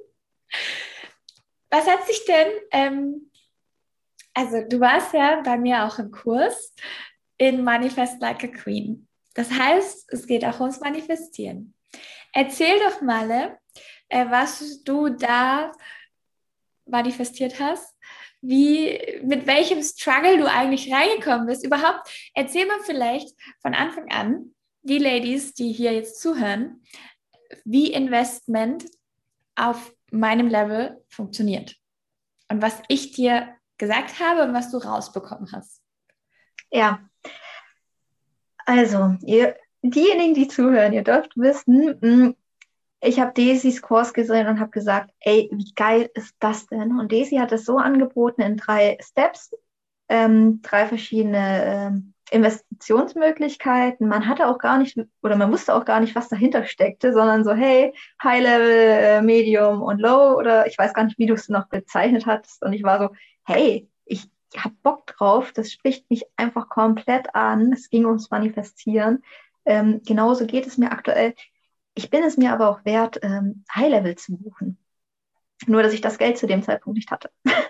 Was 1.70 1.88
hat 1.88 2.06
sich 2.08 2.26
denn, 2.26 2.48
ähm, 2.72 3.32
also 4.34 4.64
du 4.68 4.80
warst 4.80 5.14
ja 5.14 5.42
bei 5.42 5.58
mir 5.58 5.86
auch 5.86 6.00
im 6.00 6.12
Kurs 6.12 6.74
in 7.38 7.64
Manifest 7.64 8.22
Like 8.22 8.44
a 8.44 8.48
Queen. 8.48 9.08
Das 9.34 9.52
heißt, 9.52 10.12
es 10.12 10.26
geht 10.26 10.46
auch 10.46 10.60
ums 10.60 10.80
Manifestieren. 10.80 11.76
Erzähl 12.34 12.80
doch 12.80 13.02
mal, 13.02 13.58
äh, 14.10 14.26
was 14.30 14.84
du 14.84 15.10
da 15.10 15.72
manifestiert 16.86 17.60
hast, 17.60 17.96
wie, 18.42 19.20
mit 19.24 19.48
welchem 19.48 19.82
Struggle 19.82 20.38
du 20.38 20.50
eigentlich 20.50 20.94
reingekommen 20.94 21.48
bist. 21.48 21.66
Überhaupt, 21.66 22.10
erzähl 22.34 22.66
mal 22.66 22.80
vielleicht 22.84 23.36
von 23.62 23.74
Anfang 23.74 24.10
an, 24.12 24.54
die 24.84 25.00
Ladies, 25.00 25.54
die 25.54 25.72
hier 25.72 25.94
jetzt 25.94 26.22
zuhören, 26.22 26.82
wie 27.66 27.92
Investment 27.92 28.86
auf 29.56 29.94
meinem 30.12 30.48
Level 30.48 31.04
funktioniert. 31.10 31.76
Und 32.50 32.62
was 32.62 32.82
ich 32.88 33.12
dir 33.12 33.54
gesagt 33.78 34.20
habe 34.20 34.44
und 34.44 34.54
was 34.54 34.72
du 34.72 34.78
rausbekommen 34.78 35.52
hast. 35.52 35.82
Ja. 36.72 37.02
Also, 38.66 39.18
ihr, 39.26 39.56
diejenigen, 39.92 40.34
die 40.34 40.48
zuhören, 40.48 40.94
ihr 40.94 41.04
dürft 41.04 41.38
wissen, 41.38 41.98
hm, 42.02 42.36
ich 43.02 43.20
habe 43.20 43.34
Daisys 43.34 43.82
Kurs 43.82 44.14
gesehen 44.14 44.48
und 44.48 44.60
habe 44.60 44.72
gesagt, 44.72 45.12
ey, 45.20 45.50
wie 45.52 45.74
geil 45.76 46.10
ist 46.16 46.36
das 46.40 46.68
denn? 46.68 47.00
Und 47.00 47.12
Daisy 47.12 47.38
hat 47.38 47.52
es 47.52 47.66
so 47.66 47.78
angeboten 47.78 48.42
in 48.42 48.58
drei 48.58 48.98
Steps, 49.02 49.52
ähm, 50.10 50.62
drei 50.64 50.88
verschiedene 50.88 51.64
ähm, 51.66 52.14
Investitionsmöglichkeiten. 52.32 54.08
Man 54.08 54.28
hatte 54.28 54.48
auch 54.48 54.58
gar 54.58 54.80
nicht, 54.80 55.00
oder 55.22 55.36
man 55.36 55.52
wusste 55.52 55.76
auch 55.76 55.86
gar 55.86 56.00
nicht, 56.00 56.16
was 56.16 56.28
dahinter 56.28 56.66
steckte, 56.66 57.14
sondern 57.14 57.44
so, 57.44 57.54
hey, 57.54 57.94
High 58.24 58.42
Level, 58.42 58.72
äh, 58.72 59.22
Medium 59.22 59.82
und 59.82 60.00
Low, 60.00 60.36
oder 60.36 60.68
ich 60.68 60.78
weiß 60.78 60.94
gar 60.94 61.04
nicht, 61.04 61.20
wie 61.20 61.28
du 61.28 61.36
es 61.36 61.50
noch 61.50 61.68
bezeichnet 61.68 62.26
hast. 62.26 62.64
Und 62.64 62.74
ich 62.74 62.84
war 62.84 63.00
so, 63.00 63.10
hey, 63.46 63.90
ich 64.06 64.30
habe 64.58 64.76
Bock 64.82 65.08
drauf, 65.08 65.52
das 65.52 65.72
spricht 65.72 66.10
mich 66.10 66.26
einfach 66.36 66.70
komplett 66.70 67.36
an. 67.36 67.72
Es 67.74 67.90
ging 67.90 68.06
ums 68.06 68.32
Manifestieren. 68.32 69.24
Ähm, 69.68 70.02
genauso 70.06 70.48
geht 70.48 70.66
es 70.66 70.78
mir 70.78 70.92
aktuell. 70.92 71.36
Ich 71.94 72.10
bin 72.10 72.24
es 72.24 72.38
mir 72.38 72.54
aber 72.54 72.70
auch 72.70 72.86
wert, 72.86 73.20
ähm, 73.22 73.66
High 73.76 73.90
Level 73.90 74.16
zu 74.16 74.38
buchen. 74.38 74.78
Nur, 75.66 75.84
dass 75.84 75.94
ich 75.94 76.02
das 76.02 76.18
Geld 76.18 76.38
zu 76.38 76.48
dem 76.48 76.64
Zeitpunkt 76.64 76.96
nicht 76.96 77.12
hatte. 77.12 77.30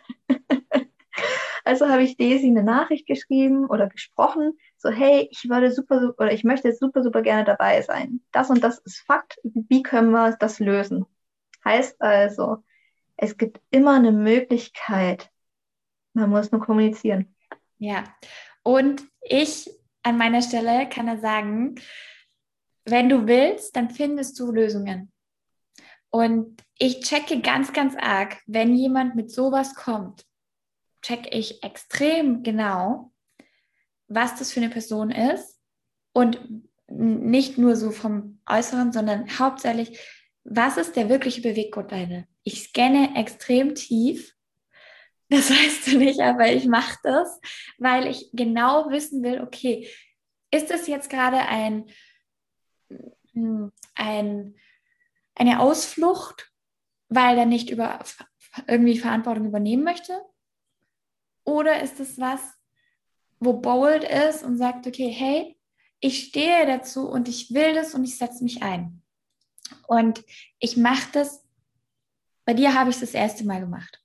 Also 1.67 1.89
habe 1.89 2.03
ich 2.03 2.15
Daisy 2.15 2.47
eine 2.47 2.63
Nachricht 2.63 3.07
geschrieben 3.07 3.65
oder 3.65 3.89
gesprochen, 3.89 4.53
so 4.77 4.89
hey, 4.89 5.27
ich 5.31 5.49
würde 5.49 5.69
super 5.69 6.13
oder 6.17 6.31
ich 6.31 6.45
möchte 6.45 6.71
super 6.71 7.03
super 7.03 7.21
gerne 7.21 7.43
dabei 7.43 7.81
sein. 7.81 8.21
Das 8.31 8.49
und 8.49 8.63
das 8.63 8.79
ist 8.79 8.99
Fakt. 8.99 9.37
Wie 9.43 9.83
können 9.83 10.11
wir 10.11 10.37
das 10.39 10.59
lösen? 10.59 11.05
Heißt 11.65 12.01
also, 12.01 12.63
es 13.17 13.35
gibt 13.35 13.59
immer 13.69 13.95
eine 13.95 14.13
Möglichkeit. 14.13 15.29
Man 16.13 16.29
muss 16.29 16.53
nur 16.53 16.61
kommunizieren. 16.61 17.35
Ja. 17.79 18.05
Und 18.63 19.03
ich 19.19 19.69
an 20.07 20.17
meiner 20.17 20.41
Stelle 20.41 20.87
kann 20.87 21.07
er 21.07 21.19
sagen, 21.19 21.75
wenn 22.85 23.09
du 23.09 23.27
willst, 23.27 23.75
dann 23.75 23.89
findest 23.89 24.39
du 24.39 24.51
Lösungen. 24.51 25.11
Und 26.09 26.63
ich 26.77 27.01
checke 27.01 27.41
ganz, 27.41 27.73
ganz 27.73 27.95
arg, 27.97 28.37
wenn 28.45 28.73
jemand 28.73 29.15
mit 29.15 29.29
sowas 29.29 29.75
kommt, 29.75 30.23
checke 31.01 31.29
ich 31.29 31.61
extrem 31.63 32.43
genau, 32.43 33.11
was 34.07 34.37
das 34.39 34.53
für 34.53 34.61
eine 34.61 34.69
Person 34.69 35.11
ist 35.11 35.59
und 36.13 36.39
nicht 36.87 37.57
nur 37.57 37.75
so 37.75 37.91
vom 37.91 38.39
Äußeren, 38.47 38.93
sondern 38.93 39.37
hauptsächlich, 39.37 39.99
was 40.45 40.77
ist 40.77 40.95
der 40.95 41.09
wirkliche 41.09 41.41
Beweggrund 41.41 41.91
dahinter? 41.91 42.23
Ich 42.43 42.63
scanne 42.63 43.17
extrem 43.17 43.75
tief. 43.75 44.33
Das 45.29 45.49
weißt 45.49 45.87
du 45.87 45.97
nicht, 45.97 46.19
aber 46.21 46.51
ich 46.51 46.65
mache 46.65 46.97
das, 47.03 47.39
weil 47.77 48.07
ich 48.07 48.29
genau 48.33 48.89
wissen 48.89 49.23
will, 49.23 49.41
okay, 49.41 49.89
ist 50.51 50.69
das 50.69 50.87
jetzt 50.87 51.09
gerade 51.09 51.39
ein, 51.39 51.85
hm, 53.33 53.71
ein, 53.95 54.55
eine 55.35 55.59
Ausflucht, 55.59 56.51
weil 57.09 57.37
er 57.37 57.45
nicht 57.45 57.69
über 57.69 58.03
irgendwie 58.67 58.97
Verantwortung 58.97 59.47
übernehmen 59.47 59.83
möchte? 59.83 60.21
Oder 61.43 61.81
ist 61.81 61.99
es 61.99 62.19
was, 62.19 62.41
wo 63.39 63.53
bold 63.53 64.03
ist 64.03 64.43
und 64.43 64.57
sagt, 64.57 64.87
okay, 64.87 65.09
hey, 65.09 65.57
ich 65.99 66.25
stehe 66.25 66.65
dazu 66.65 67.09
und 67.09 67.27
ich 67.27 67.53
will 67.53 67.73
das 67.73 67.93
und 67.93 68.03
ich 68.03 68.17
setze 68.17 68.43
mich 68.43 68.63
ein. 68.63 69.01
Und 69.87 70.23
ich 70.59 70.77
mache 70.77 71.11
das, 71.11 71.45
bei 72.45 72.53
dir 72.53 72.73
habe 72.73 72.89
ich 72.89 72.97
es 72.97 73.01
das 73.01 73.13
erste 73.13 73.45
Mal 73.45 73.59
gemacht. 73.59 74.01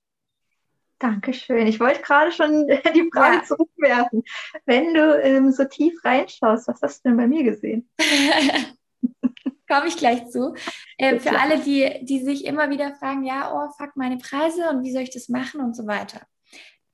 Dankeschön. 1.02 1.66
Ich 1.66 1.80
wollte 1.80 2.00
gerade 2.00 2.30
schon 2.30 2.68
die 2.94 3.10
Frage 3.12 3.36
ja. 3.38 3.42
zurückwerfen. 3.42 4.22
Wenn 4.66 4.94
du 4.94 5.20
ähm, 5.20 5.50
so 5.50 5.64
tief 5.64 6.04
reinschaust, 6.04 6.68
was 6.68 6.80
hast 6.80 7.04
du 7.04 7.08
denn 7.08 7.16
bei 7.16 7.26
mir 7.26 7.42
gesehen? 7.42 7.90
Komme 9.68 9.88
ich 9.88 9.96
gleich 9.96 10.28
zu. 10.28 10.54
Äh, 10.98 11.18
für 11.18 11.36
alle, 11.36 11.58
die, 11.58 12.04
die 12.04 12.22
sich 12.22 12.44
immer 12.44 12.70
wieder 12.70 12.94
fragen, 12.94 13.24
ja, 13.24 13.52
oh, 13.52 13.72
fuck 13.76 13.96
meine 13.96 14.18
Preise 14.18 14.68
und 14.70 14.84
wie 14.84 14.92
soll 14.92 15.02
ich 15.02 15.10
das 15.10 15.28
machen 15.28 15.60
und 15.60 15.74
so 15.74 15.88
weiter. 15.88 16.20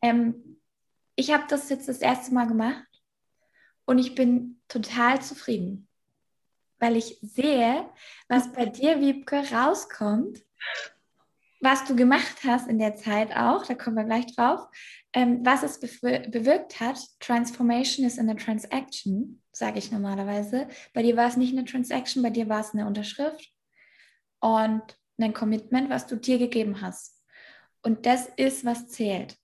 Ähm, 0.01 0.59
ich 1.15 1.33
habe 1.35 1.45
das 1.49 1.69
jetzt 1.69 1.89
das 1.89 1.99
erste 1.99 2.33
Mal 2.33 2.47
gemacht 2.47 2.87
und 3.85 3.99
ich 3.99 4.15
bin 4.15 4.63
total 4.69 5.21
zufrieden, 5.21 5.87
weil 6.79 6.97
ich 6.97 7.19
sehe, 7.21 7.87
was 8.29 8.53
bei 8.53 8.65
dir, 8.65 9.01
Wiebke, 9.01 9.43
rauskommt, 9.53 10.39
was 11.61 11.85
du 11.85 11.97
gemacht 11.97 12.37
hast 12.45 12.69
in 12.69 12.79
der 12.79 12.97
Zeit 12.97 13.35
auch, 13.37 13.67
da 13.67 13.75
kommen 13.75 13.97
wir 13.97 14.05
gleich 14.05 14.27
drauf, 14.35 14.69
ähm, 15.13 15.41
was 15.45 15.63
es 15.63 15.81
bewirkt 15.81 16.81
hat. 16.81 17.01
Transformation 17.21 18.07
is 18.07 18.19
in 18.19 18.31
a 18.31 18.35
transaction, 18.35 19.43
sage 19.53 19.79
ich 19.79 19.91
normalerweise. 19.91 20.69
Bei 20.95 21.03
dir 21.03 21.17
war 21.17 21.29
es 21.29 21.37
nicht 21.37 21.53
eine 21.53 21.65
Transaction, 21.65 22.23
bei 22.23 22.31
dir 22.31 22.49
war 22.49 22.61
es 22.61 22.73
eine 22.75 22.87
Unterschrift. 22.87 23.53
und 24.41 24.83
ein 25.21 25.35
Commitment, 25.35 25.91
was 25.91 26.07
du 26.07 26.17
dir 26.17 26.39
gegeben 26.39 26.81
hast. 26.81 27.21
Und 27.83 28.07
das 28.07 28.29
ist, 28.37 28.65
was 28.65 28.89
zählt. 28.89 29.37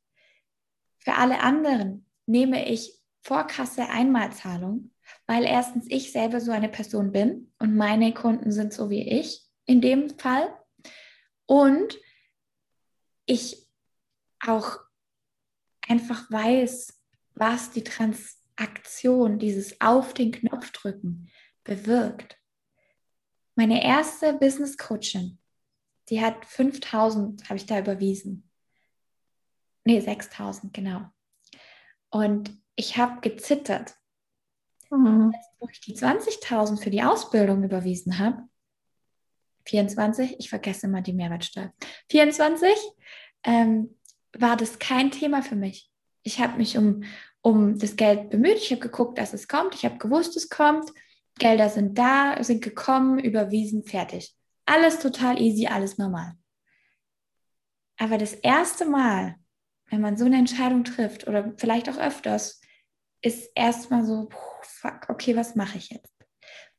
Für 0.99 1.15
alle 1.15 1.41
anderen 1.41 2.07
nehme 2.27 2.69
ich 2.69 3.01
Vorkasse 3.23 3.89
Einmalzahlung, 3.89 4.93
weil 5.27 5.45
erstens 5.45 5.87
ich 5.89 6.13
selber 6.13 6.41
so 6.41 6.53
eine 6.53 6.69
Person 6.69 7.11
bin 7.11 7.53
und 7.59 7.75
meine 7.75 8.13
Kunden 8.13 8.53
sind 8.53 8.73
so 8.73 8.91
wie 8.91 9.09
ich 9.09 9.43
in 9.65 9.81
dem 9.81 10.11
Fall. 10.11 10.55
Und 11.47 11.99
ich 13.27 13.67
auch 14.41 14.79
einfach 15.89 16.31
weiß, 16.31 17.01
was 17.35 17.71
die 17.71 17.85
Transaktion, 17.85 19.39
dieses 19.39 19.81
auf 19.81 20.15
den 20.15 20.33
Knopf 20.33 20.71
drücken, 20.73 21.31
bewirkt. 21.65 22.39
Meine 23.55 23.85
erste 23.85 24.35
Business 24.35 24.77
Coachin, 24.77 25.39
die 26.09 26.21
hat 26.21 26.45
5000, 26.45 27.45
habe 27.49 27.57
ich 27.57 27.67
da 27.67 27.79
überwiesen. 27.79 28.49
Nee, 29.85 30.01
6000, 30.01 30.73
genau. 30.73 31.07
Und 32.11 32.57
ich 32.77 32.97
habe 32.97 33.21
gezittert. 33.21 33.97
Mhm. 34.91 35.35
Wo 35.59 35.69
ich 35.69 35.81
die 35.81 35.97
20.000 35.97 36.83
für 36.83 36.91
die 36.91 37.03
Ausbildung 37.03 37.65
überwiesen 37.65 38.19
habe, 38.19 38.49
24, 39.67 40.37
ich 40.39 40.49
vergesse 40.49 40.87
immer 40.87 41.03
die 41.03 41.13
Mehrwertsteuer, 41.13 41.73
24, 42.11 42.71
ähm, 43.45 43.97
war 44.37 44.57
das 44.57 44.79
kein 44.79 45.11
Thema 45.11 45.43
für 45.43 45.57
mich. 45.57 45.91
Ich 46.23 46.41
habe 46.41 46.59
mich 46.59 46.77
um, 46.79 47.05
um 47.43 47.79
das 47.79 47.97
Geld 47.97 48.31
bemüht, 48.31 48.57
ich 48.57 48.71
habe 48.71 48.81
geguckt, 48.81 49.19
dass 49.19 49.33
es 49.33 49.49
kommt, 49.49 49.75
ich 49.75 49.85
habe 49.85 49.99
gewusst, 49.99 50.37
es 50.37 50.49
kommt, 50.49 50.91
Gelder 51.39 51.69
sind 51.69 51.99
da, 51.99 52.43
sind 52.43 52.63
gekommen, 52.63 53.19
überwiesen, 53.19 53.85
fertig. 53.85 54.35
Alles 54.67 55.01
total 55.01 55.41
easy, 55.41 55.67
alles 55.67 55.99
normal. 55.99 56.35
Aber 57.99 58.19
das 58.19 58.35
erste 58.35 58.87
Mal, 58.87 59.37
wenn 59.91 60.01
man 60.01 60.17
so 60.17 60.25
eine 60.25 60.39
Entscheidung 60.39 60.85
trifft 60.85 61.27
oder 61.27 61.53
vielleicht 61.57 61.89
auch 61.89 61.99
öfters, 61.99 62.61
ist 63.21 63.51
erstmal 63.55 64.05
so, 64.05 64.29
fuck, 64.63 65.09
okay, 65.09 65.37
was 65.37 65.55
mache 65.55 65.79
ich 65.79 65.91
jetzt? 65.91 66.14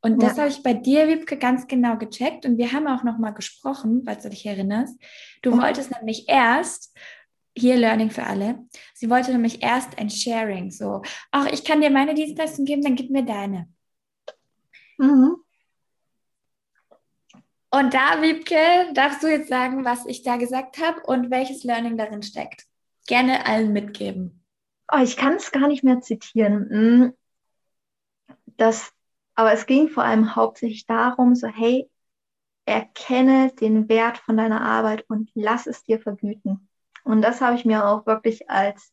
Und 0.05 0.21
ja. 0.21 0.29
das 0.29 0.37
habe 0.37 0.49
ich 0.49 0.61
bei 0.61 0.75
dir, 0.75 1.07
Wiebke, 1.07 1.35
ganz 1.35 1.65
genau 1.65 1.97
gecheckt. 1.97 2.45
Und 2.45 2.59
wir 2.59 2.73
haben 2.73 2.85
auch 2.85 3.01
noch 3.01 3.17
mal 3.17 3.31
gesprochen, 3.31 4.03
falls 4.05 4.21
du 4.21 4.29
dich 4.29 4.45
erinnerst. 4.45 4.95
Du 5.41 5.49
ja. 5.49 5.57
wolltest 5.63 5.89
nämlich 5.89 6.29
erst, 6.29 6.95
hier 7.57 7.75
Learning 7.75 8.11
für 8.11 8.21
alle, 8.21 8.59
sie 8.93 9.09
wollte 9.09 9.31
nämlich 9.31 9.63
erst 9.63 9.97
ein 9.97 10.11
Sharing. 10.11 10.69
So, 10.69 11.01
ach, 11.31 11.47
ich 11.51 11.63
kann 11.63 11.81
dir 11.81 11.89
meine 11.89 12.13
Dienstleistung 12.13 12.65
geben, 12.65 12.83
dann 12.83 12.95
gib 12.95 13.09
mir 13.09 13.25
deine. 13.25 13.67
Mhm. 14.99 15.37
Und 17.71 17.93
da, 17.95 18.21
Wiebke, 18.21 18.93
darfst 18.93 19.23
du 19.23 19.27
jetzt 19.27 19.49
sagen, 19.49 19.85
was 19.85 20.05
ich 20.05 20.21
da 20.21 20.37
gesagt 20.37 20.77
habe 20.77 21.01
und 21.07 21.31
welches 21.31 21.63
Learning 21.63 21.97
darin 21.97 22.21
steckt. 22.21 22.65
Gerne 23.07 23.47
allen 23.47 23.73
mitgeben. 23.73 24.43
Oh, 24.93 25.01
ich 25.01 25.17
kann 25.17 25.37
es 25.37 25.51
gar 25.51 25.67
nicht 25.67 25.83
mehr 25.83 26.01
zitieren. 26.01 26.69
Hm. 26.69 27.13
Das, 28.57 28.91
aber 29.35 29.53
es 29.53 29.65
ging 29.65 29.89
vor 29.89 30.03
allem 30.03 30.35
hauptsächlich 30.35 30.85
darum, 30.85 31.35
so, 31.35 31.47
hey, 31.47 31.89
erkenne 32.65 33.51
den 33.53 33.89
Wert 33.89 34.17
von 34.17 34.37
deiner 34.37 34.61
Arbeit 34.61 35.05
und 35.09 35.29
lass 35.35 35.67
es 35.67 35.83
dir 35.83 35.99
vergüten. 35.99 36.69
Und 37.03 37.21
das 37.21 37.41
habe 37.41 37.55
ich 37.55 37.65
mir 37.65 37.85
auch 37.85 38.05
wirklich 38.05 38.49
als, 38.49 38.91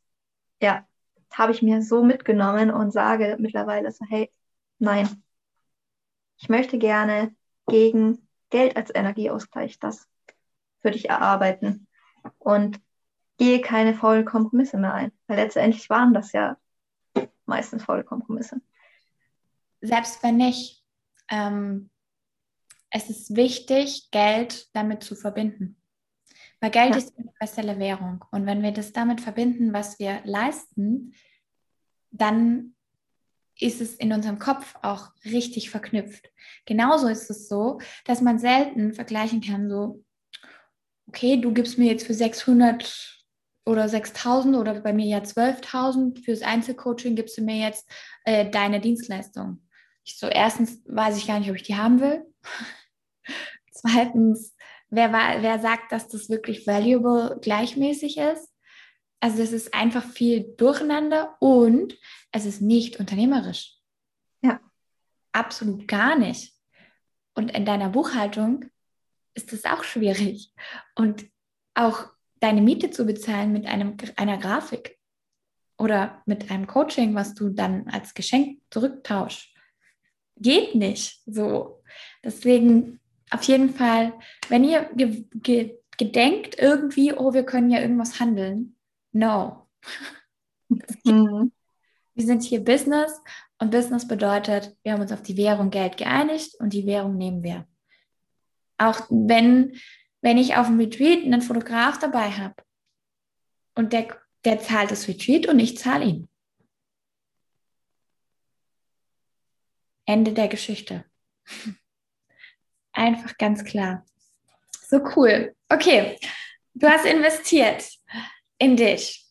ja, 0.61 0.87
habe 1.33 1.53
ich 1.53 1.63
mir 1.63 1.83
so 1.83 2.05
mitgenommen 2.05 2.71
und 2.71 2.93
sage 2.93 3.37
mittlerweile 3.41 3.91
so, 3.91 4.05
hey, 4.09 4.31
nein, 4.79 5.09
ich 6.39 6.49
möchte 6.49 6.79
gerne 6.79 7.35
gegen 7.67 8.29
Geld 8.51 8.77
als 8.77 8.95
Energieausgleich 8.95 9.79
das 9.79 10.09
für 10.81 10.91
dich 10.91 11.09
erarbeiten. 11.09 11.87
Und 12.39 12.81
gehe 13.39 13.61
keine 13.61 13.95
faulen 13.95 14.25
Kompromisse 14.25 14.77
mehr 14.79 14.95
ein. 14.95 15.13
Weil 15.27 15.37
letztendlich 15.39 15.89
waren 15.91 16.15
das 16.15 16.33
ja 16.33 16.57
meistens 17.47 17.85
faule 17.85 18.05
Kompromisse. 18.05 18.61
Selbst 19.83 20.23
wenn 20.23 20.39
nicht, 20.39 20.83
ähm, 21.29 21.91
es 22.91 23.11
ist 23.11 23.37
wichtig, 23.37 24.11
Geld 24.11 24.69
damit 24.75 25.03
zu 25.03 25.15
verbinden. 25.15 25.77
Weil 26.61 26.71
Geld 26.71 26.91
ja. 26.91 26.97
ist 26.97 27.17
eine 27.17 27.27
universelle 27.27 27.79
Währung. 27.79 28.25
Und 28.31 28.47
wenn 28.47 28.63
wir 28.63 28.73
das 28.73 28.93
damit 28.93 29.21
verbinden, 29.21 29.73
was 29.73 29.99
wir 29.99 30.21
leisten, 30.25 31.15
dann 32.11 32.75
ist 33.59 33.81
es 33.81 33.95
in 33.95 34.13
unserem 34.13 34.39
Kopf 34.39 34.75
auch 34.83 35.11
richtig 35.25 35.71
verknüpft. 35.71 36.31
Genauso 36.67 37.09
ist 37.09 37.31
es 37.31 37.49
so, 37.49 37.81
dass 38.05 38.21
man 38.21 38.39
selten 38.39 38.93
vergleichen 38.93 39.41
kann, 39.41 39.69
so, 39.69 40.05
okay, 41.07 41.41
du 41.41 41.53
gibst 41.53 41.79
mir 41.79 41.87
jetzt 41.87 42.07
für 42.07 42.15
600 42.15 43.25
oder 43.65 43.85
6.000 43.85 44.59
oder 44.59 44.81
bei 44.81 44.93
mir 44.93 45.07
ja 45.07 45.19
12.000 45.19 46.25
fürs 46.25 46.43
Einzelcoaching 46.43 47.15
gibst 47.15 47.39
du 47.39 47.43
mir 47.43 47.57
jetzt 47.57 47.89
äh, 48.25 48.51
deine 48.51 48.81
Dienstleistung. 48.81 49.62
Ich 50.05 50.19
so, 50.19 50.27
erstens 50.27 50.83
weiß 50.87 51.17
ich 51.17 51.27
gar 51.27 51.39
nicht, 51.39 51.51
ob 51.51 51.57
ich 51.57 51.63
die 51.63 51.77
haben 51.77 52.01
will. 52.01 52.27
Zweitens, 53.73 54.55
wer, 54.91 55.13
wer 55.13 55.59
sagt, 55.59 55.93
dass 55.93 56.09
das 56.09 56.29
wirklich 56.29 56.67
valuable 56.67 57.39
gleichmäßig 57.41 58.19
ist? 58.19 58.53
Also 59.21 59.43
es 59.43 59.53
ist 59.53 59.73
einfach 59.73 60.05
viel 60.05 60.55
Durcheinander 60.57 61.37
und 61.41 61.97
es 62.33 62.45
ist 62.45 62.61
nicht 62.61 62.99
unternehmerisch. 62.99 63.77
Ja. 64.43 64.61
Absolut 65.33 65.87
gar 65.87 66.19
nicht. 66.19 66.55
Und 67.35 67.53
in 67.53 67.65
deiner 67.65 67.89
Buchhaltung 67.89 68.67
ist 69.35 69.53
es 69.53 69.65
auch 69.65 69.85
schwierig. 69.85 70.53
Und 70.97 71.27
auch 71.75 72.11
deine 72.41 72.61
Miete 72.61 72.91
zu 72.91 73.07
bezahlen 73.07 73.53
mit 73.53 73.67
einem, 73.67 73.97
einer 74.17 74.39
Grafik 74.39 74.99
oder 75.79 76.23
mit 76.27 76.51
einem 76.51 76.67
Coaching, 76.67 77.15
was 77.15 77.35
du 77.35 77.51
dann 77.51 77.89
als 77.89 78.15
Geschenk 78.15 78.61
zurücktauschst. 78.71 79.52
Geht 80.37 80.75
nicht 80.75 81.21
so. 81.27 81.83
Deswegen 82.25 83.01
auf 83.31 83.43
jeden 83.45 83.71
Fall, 83.71 84.13
wenn 84.49 84.65
ihr 84.65 84.91
ge 84.95 85.25
ge 85.35 85.79
gedenkt 85.99 86.57
irgendwie, 86.59 87.13
oh, 87.13 87.33
wir 87.33 87.45
können 87.45 87.71
ja 87.71 87.81
irgendwas 87.81 88.19
handeln, 88.19 88.77
no. 89.13 89.69
Mhm. 91.05 91.53
Wir 92.15 92.27
sind 92.27 92.43
hier 92.43 92.63
Business 92.63 93.21
und 93.59 93.71
Business 93.71 94.07
bedeutet, 94.07 94.77
wir 94.83 94.93
haben 94.93 95.01
uns 95.01 95.13
auf 95.13 95.23
die 95.23 95.37
Währung 95.37 95.71
Geld 95.71 95.97
geeinigt 95.97 96.55
und 96.59 96.73
die 96.73 96.87
Währung 96.87 97.17
nehmen 97.17 97.43
wir. 97.43 97.67
Auch 98.77 99.01
wenn 99.09 99.79
wenn 100.23 100.39
ich 100.39 100.57
auf 100.57 100.69
dem 100.69 100.79
Retreat 100.79 101.25
einen 101.25 101.43
Fotograf 101.43 101.99
dabei 101.99 102.31
habe 102.31 102.55
und 103.75 103.93
der, 103.93 104.07
der 104.45 104.61
zahlt 104.61 104.91
das 104.91 105.09
Retreat 105.09 105.49
und 105.49 105.59
ich 105.59 105.77
zahle 105.77 106.05
ihn. 106.05 106.29
Ende 110.07 110.33
der 110.33 110.49
Geschichte. 110.49 111.05
Einfach 112.93 113.37
ganz 113.39 113.65
klar. 113.65 114.05
So 114.89 115.01
cool. 115.17 115.55
Okay, 115.69 116.19
du 116.75 116.89
hast 116.89 117.07
investiert 117.07 117.89
in 118.59 118.77
dich. 118.77 119.25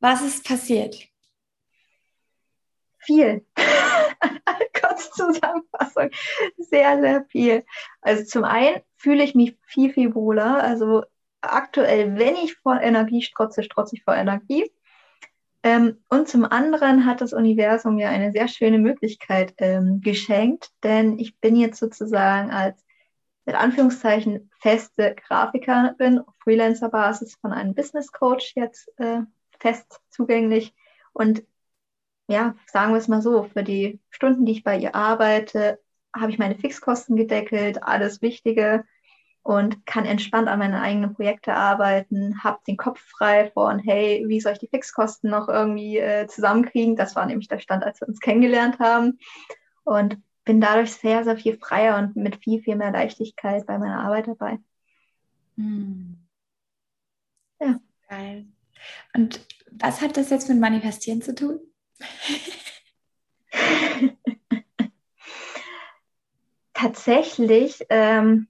Was 0.00 0.22
ist 0.22 0.44
passiert? 0.44 0.96
Viel. 2.98 3.46
Kurz 4.80 5.10
Zusammenfassung. 5.12 6.10
Sehr, 6.56 7.00
sehr 7.00 7.24
viel. 7.26 7.64
Also 8.00 8.24
zum 8.24 8.44
einen 8.44 8.82
fühle 8.96 9.24
ich 9.24 9.34
mich 9.34 9.56
viel, 9.66 9.92
viel 9.92 10.14
wohler. 10.14 10.62
Also 10.62 11.04
aktuell, 11.40 12.18
wenn 12.18 12.36
ich 12.36 12.56
vor 12.56 12.80
Energie 12.80 13.22
strotze, 13.22 13.62
strotze 13.62 13.96
ich 13.96 14.02
vor 14.02 14.14
Energie. 14.14 14.70
Ähm, 15.62 15.98
und 16.08 16.28
zum 16.28 16.44
anderen 16.44 17.04
hat 17.04 17.20
das 17.20 17.32
Universum 17.32 17.96
mir 17.96 18.08
eine 18.08 18.32
sehr 18.32 18.48
schöne 18.48 18.78
Möglichkeit 18.78 19.54
ähm, 19.58 20.00
geschenkt, 20.00 20.70
denn 20.84 21.18
ich 21.18 21.38
bin 21.40 21.56
jetzt 21.56 21.80
sozusagen 21.80 22.50
als 22.50 22.84
mit 23.44 23.56
Anführungszeichen 23.56 24.50
feste 24.60 25.16
Grafikerin 25.16 26.20
auf 26.20 26.34
Freelancer-Basis 26.44 27.36
von 27.40 27.52
einem 27.52 27.74
Business 27.74 28.12
Coach 28.12 28.52
jetzt 28.56 28.92
äh, 28.98 29.20
fest 29.58 30.00
zugänglich. 30.10 30.74
Und 31.12 31.42
ja, 32.28 32.54
sagen 32.66 32.92
wir 32.92 32.98
es 32.98 33.08
mal 33.08 33.22
so, 33.22 33.44
für 33.44 33.64
die 33.64 34.00
Stunden, 34.10 34.44
die 34.44 34.52
ich 34.52 34.64
bei 34.64 34.78
ihr 34.78 34.94
arbeite, 34.94 35.80
habe 36.14 36.30
ich 36.30 36.38
meine 36.38 36.56
Fixkosten 36.56 37.16
gedeckelt, 37.16 37.82
alles 37.82 38.22
Wichtige 38.22 38.84
und 39.48 39.86
kann 39.86 40.04
entspannt 40.04 40.46
an 40.46 40.58
meine 40.58 40.82
eigenen 40.82 41.14
Projekte 41.14 41.54
arbeiten, 41.54 42.44
habe 42.44 42.58
den 42.66 42.76
Kopf 42.76 43.00
frei 43.00 43.50
von, 43.54 43.78
hey, 43.78 44.22
wie 44.28 44.42
soll 44.42 44.52
ich 44.52 44.58
die 44.58 44.68
Fixkosten 44.68 45.30
noch 45.30 45.48
irgendwie 45.48 45.96
äh, 45.96 46.26
zusammenkriegen? 46.26 46.96
Das 46.96 47.16
war 47.16 47.24
nämlich 47.24 47.48
der 47.48 47.58
Stand, 47.58 47.82
als 47.82 48.02
wir 48.02 48.08
uns 48.08 48.20
kennengelernt 48.20 48.78
haben. 48.78 49.18
Und 49.84 50.18
bin 50.44 50.60
dadurch 50.60 50.92
sehr, 50.92 51.24
sehr 51.24 51.38
viel 51.38 51.56
freier 51.56 51.96
und 51.96 52.14
mit 52.14 52.44
viel, 52.44 52.60
viel 52.60 52.76
mehr 52.76 52.90
Leichtigkeit 52.90 53.64
bei 53.64 53.78
meiner 53.78 54.04
Arbeit 54.04 54.28
dabei. 54.28 54.58
Hm. 55.56 56.18
Ja. 57.58 57.80
Geil. 58.06 58.44
Und 59.14 59.40
was 59.70 60.02
hat 60.02 60.18
das 60.18 60.28
jetzt 60.28 60.50
mit 60.50 60.60
Manifestieren 60.60 61.22
zu 61.22 61.34
tun? 61.34 61.58
Tatsächlich 66.74 67.86
ähm, 67.88 68.46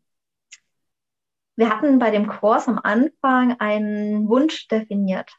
wir 1.58 1.70
hatten 1.70 1.98
bei 1.98 2.12
dem 2.12 2.28
Kurs 2.28 2.68
am 2.68 2.78
Anfang 2.80 3.58
einen 3.58 4.28
Wunsch 4.28 4.68
definiert. 4.68 5.36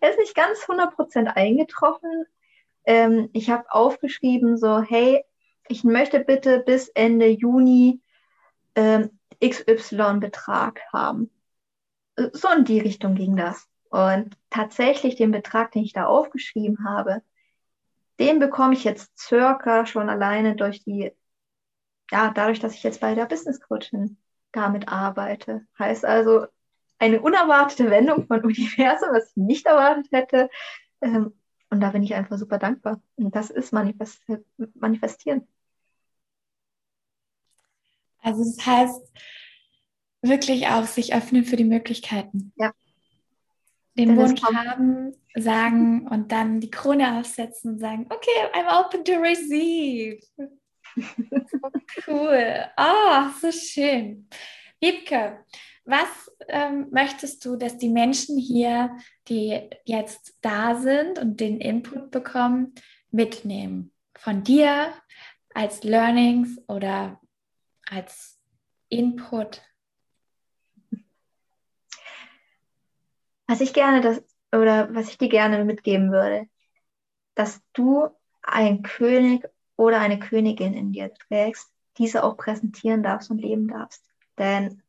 Er 0.00 0.10
ist 0.10 0.18
nicht 0.18 0.34
ganz 0.34 0.64
100% 0.64 1.26
eingetroffen. 1.28 2.24
Ähm, 2.84 3.30
ich 3.34 3.50
habe 3.50 3.70
aufgeschrieben, 3.70 4.56
so, 4.56 4.80
hey, 4.82 5.24
ich 5.68 5.84
möchte 5.84 6.18
bitte 6.18 6.58
bis 6.58 6.88
Ende 6.88 7.28
Juni 7.28 8.02
ähm, 8.74 9.20
XY-Betrag 9.40 10.80
haben. 10.92 11.30
So 12.32 12.48
in 12.48 12.64
die 12.64 12.80
Richtung 12.80 13.14
ging 13.14 13.36
das. 13.36 13.68
Und 13.90 14.36
tatsächlich 14.50 15.14
den 15.14 15.30
Betrag, 15.30 15.70
den 15.70 15.84
ich 15.84 15.92
da 15.92 16.06
aufgeschrieben 16.06 16.84
habe, 16.84 17.22
den 18.18 18.40
bekomme 18.40 18.74
ich 18.74 18.82
jetzt 18.82 19.16
circa 19.16 19.86
schon 19.86 20.08
alleine 20.08 20.56
durch 20.56 20.82
die, 20.82 21.12
ja, 22.10 22.32
dadurch, 22.34 22.58
dass 22.58 22.74
ich 22.74 22.82
jetzt 22.82 23.00
bei 23.00 23.14
der 23.14 23.26
Business 23.26 23.60
Coachin 23.60 24.18
damit 24.52 24.88
arbeite. 24.88 25.66
Heißt 25.78 26.04
also, 26.04 26.46
eine 26.98 27.20
unerwartete 27.20 27.90
Wendung 27.90 28.26
von 28.26 28.44
Universum, 28.44 29.10
was 29.12 29.30
ich 29.30 29.36
nicht 29.36 29.66
erwartet 29.66 30.08
hätte. 30.10 30.50
Ähm, 31.00 31.34
und 31.70 31.80
da 31.80 31.90
bin 31.90 32.02
ich 32.02 32.14
einfach 32.14 32.38
super 32.38 32.58
dankbar. 32.58 33.00
Und 33.16 33.34
das 33.34 33.50
ist 33.50 33.72
Manifest 33.72 34.22
Manifestieren. 34.74 35.46
Also 38.20 38.42
das 38.42 38.66
heißt, 38.66 39.12
wirklich 40.22 40.66
auch 40.68 40.84
sich 40.86 41.14
öffnen 41.14 41.44
für 41.44 41.56
die 41.56 41.64
Möglichkeiten. 41.64 42.52
Ja. 42.56 42.72
Den 43.96 44.16
Wunsch 44.16 44.42
haben, 44.42 45.12
sagen 45.34 46.06
und 46.06 46.30
dann 46.30 46.60
die 46.60 46.70
Krone 46.70 47.18
aufsetzen 47.18 47.72
und 47.72 47.78
sagen, 47.80 48.06
okay, 48.10 48.46
I'm 48.54 48.68
open 48.68 49.04
to 49.04 49.12
receive. 49.14 50.20
cool. 52.06 52.64
Oh, 52.76 53.30
so 53.40 53.52
schön. 53.52 54.28
Wiebke, 54.80 55.44
was 55.84 56.30
ähm, 56.48 56.88
möchtest 56.90 57.44
du, 57.44 57.56
dass 57.56 57.78
die 57.78 57.88
Menschen 57.88 58.38
hier, 58.38 58.96
die 59.28 59.70
jetzt 59.84 60.36
da 60.40 60.76
sind 60.76 61.18
und 61.18 61.40
den 61.40 61.60
Input 61.60 62.10
bekommen, 62.10 62.74
mitnehmen? 63.10 63.92
Von 64.16 64.42
dir 64.42 64.92
als 65.54 65.82
Learnings 65.84 66.58
oder 66.68 67.20
als 67.88 68.38
Input? 68.88 69.62
Was 73.46 73.60
ich 73.60 73.72
gerne 73.72 74.00
das 74.00 74.22
oder 74.52 74.94
was 74.94 75.08
ich 75.08 75.18
dir 75.18 75.28
gerne 75.28 75.64
mitgeben 75.64 76.10
würde, 76.10 76.48
dass 77.34 77.62
du 77.72 78.08
ein 78.42 78.82
König 78.82 79.48
oder 79.78 80.00
eine 80.00 80.18
Königin 80.18 80.74
in 80.74 80.92
dir 80.92 81.14
trägst, 81.14 81.72
diese 81.96 82.24
auch 82.24 82.36
präsentieren 82.36 83.02
darfst 83.02 83.30
und 83.30 83.38
leben 83.38 83.68
darfst. 83.68 84.04
Denn 84.36 84.82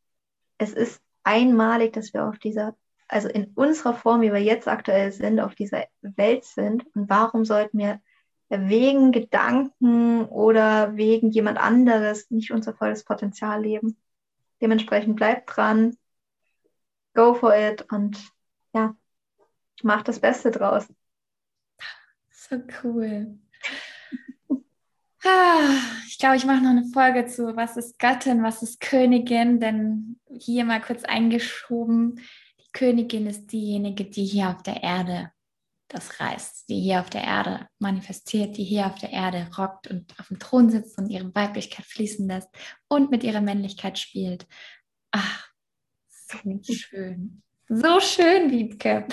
es 0.58 0.74
ist 0.74 1.02
einmalig, 1.24 1.94
dass 1.94 2.14
wir 2.14 2.28
auf 2.28 2.40
dieser, 2.40 2.76
also 3.08 3.30
in 3.30 3.52
unserer 3.54 3.94
Form, 3.94 4.22
wie 4.22 4.34
wir 4.34 4.42
jetzt 4.42 4.68
aktuell 4.68 5.12
sind, 5.12 5.40
auf 5.40 5.54
dieser 5.54 5.86
Welt 6.02 6.44
sind. 6.44 6.86
Und 6.96 7.08
warum 7.08 7.46
sollten 7.46 7.78
wir 7.78 8.02
wegen 8.50 9.12
Gedanken 9.12 10.26
oder 10.26 10.98
wegen 10.98 11.30
jemand 11.30 11.60
anderes 11.60 12.32
nicht 12.32 12.52
unser 12.52 12.74
volles 12.74 13.04
Potenzial 13.04 13.62
leben? 13.62 13.96
Dementsprechend 14.60 15.16
bleibt 15.16 15.56
dran, 15.56 15.98
go 17.14 17.36
for 17.36 17.56
it 17.56 17.86
und 17.92 18.20
ja, 18.74 18.96
mach 19.84 20.02
das 20.02 20.20
Beste 20.20 20.50
draus. 20.50 20.88
So 22.32 22.56
cool. 22.84 23.38
Ich 26.08 26.18
glaube, 26.18 26.38
ich 26.38 26.46
mache 26.46 26.62
noch 26.62 26.70
eine 26.70 26.86
Folge 26.94 27.26
zu, 27.26 27.56
was 27.56 27.78
ist 27.78 28.00
Göttin, 28.00 28.44
was 28.44 28.64
ist 28.64 28.80
Königin, 28.80 29.60
denn 29.60 30.20
hier 30.30 30.66
mal 30.66 30.82
kurz 30.82 31.04
eingeschoben, 31.04 32.22
die 32.60 32.72
Königin 32.72 33.28
ist 33.28 33.48
diejenige, 33.52 34.06
die 34.06 34.26
hier 34.26 34.50
auf 34.50 34.64
der 34.64 34.84
Erde 34.84 35.32
das 35.90 36.20
reißt, 36.20 36.70
die 36.70 36.80
hier 36.80 37.00
auf 37.02 37.10
der 37.10 37.24
Erde 37.24 37.68
manifestiert, 37.80 38.58
die 38.58 38.64
hier 38.64 38.86
auf 38.86 38.96
der 39.00 39.12
Erde 39.12 39.50
rockt 39.58 39.88
und 39.88 40.14
auf 40.20 40.28
dem 40.28 40.40
Thron 40.40 40.70
sitzt 40.70 40.98
und 40.98 41.10
ihre 41.10 41.34
Weiblichkeit 41.34 41.86
fließen 41.86 42.28
lässt 42.28 42.50
und 42.88 43.10
mit 43.12 43.24
ihrer 43.24 43.42
Männlichkeit 43.42 43.98
spielt. 43.98 44.48
Ach, 45.12 45.50
so 46.08 46.74
schön. 46.74 47.42
So 47.68 48.00
schön, 48.00 48.52
Wiebke. 48.52 49.08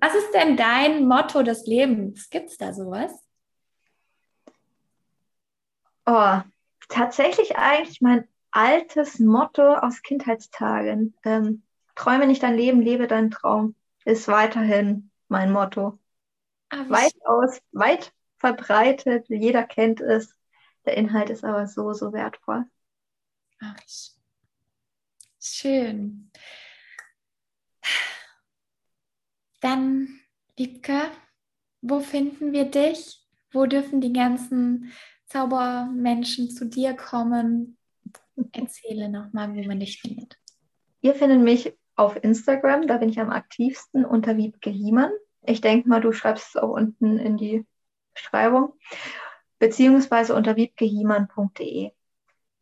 Was 0.00 0.14
ist 0.14 0.32
denn 0.34 0.56
dein 0.56 1.06
Motto 1.06 1.42
des 1.42 1.66
Lebens? 1.66 2.28
Gibt 2.30 2.50
es 2.50 2.56
da 2.56 2.72
sowas? 2.72 3.25
Oh, 6.06 6.40
tatsächlich 6.88 7.56
eigentlich 7.56 8.00
mein 8.00 8.28
altes 8.52 9.18
Motto 9.18 9.74
aus 9.74 10.02
Kindheitstagen. 10.02 11.14
Ähm, 11.24 11.62
träume 11.94 12.26
nicht 12.26 12.42
dein 12.42 12.56
Leben, 12.56 12.80
lebe 12.80 13.06
deinen 13.06 13.30
Traum. 13.30 13.74
Ist 14.04 14.28
weiterhin 14.28 15.10
mein 15.28 15.50
Motto. 15.52 15.98
Ah, 16.70 16.84
Weitaus, 16.88 17.60
weit 17.72 18.12
verbreitet, 18.38 19.28
jeder 19.28 19.64
kennt 19.64 20.00
es. 20.00 20.34
Der 20.84 20.96
Inhalt 20.96 21.30
ist 21.30 21.44
aber 21.44 21.66
so, 21.66 21.92
so 21.92 22.12
wertvoll. 22.12 22.64
Ach, 23.60 23.76
schön. 25.40 26.30
Dann, 29.60 30.20
Wiebke, 30.56 31.10
wo 31.80 32.00
finden 32.00 32.52
wir 32.52 32.66
dich? 32.66 33.26
Wo 33.50 33.66
dürfen 33.66 34.00
die 34.00 34.12
ganzen 34.12 34.92
Zaubermenschen 35.36 36.50
zu 36.50 36.64
dir 36.64 36.94
kommen? 36.94 37.76
Erzähle 38.52 39.10
nochmal, 39.10 39.54
wo 39.54 39.62
man 39.64 39.80
dich 39.80 40.00
findet. 40.00 40.38
Ihr 41.02 41.14
findet 41.14 41.40
mich 41.40 41.76
auf 41.94 42.16
Instagram, 42.22 42.86
da 42.86 42.96
bin 42.96 43.10
ich 43.10 43.20
am 43.20 43.30
aktivsten 43.30 44.06
unter 44.06 44.38
Wiebke 44.38 44.70
Hiemann. 44.70 45.10
Ich 45.42 45.60
denke 45.60 45.88
mal, 45.88 46.00
du 46.00 46.12
schreibst 46.12 46.48
es 46.48 46.56
auch 46.56 46.70
unten 46.70 47.18
in 47.18 47.36
die 47.36 47.66
Beschreibung. 48.14 48.72
Beziehungsweise 49.58 50.34
unter 50.34 50.56
wiebkehiemann.de. 50.56 51.92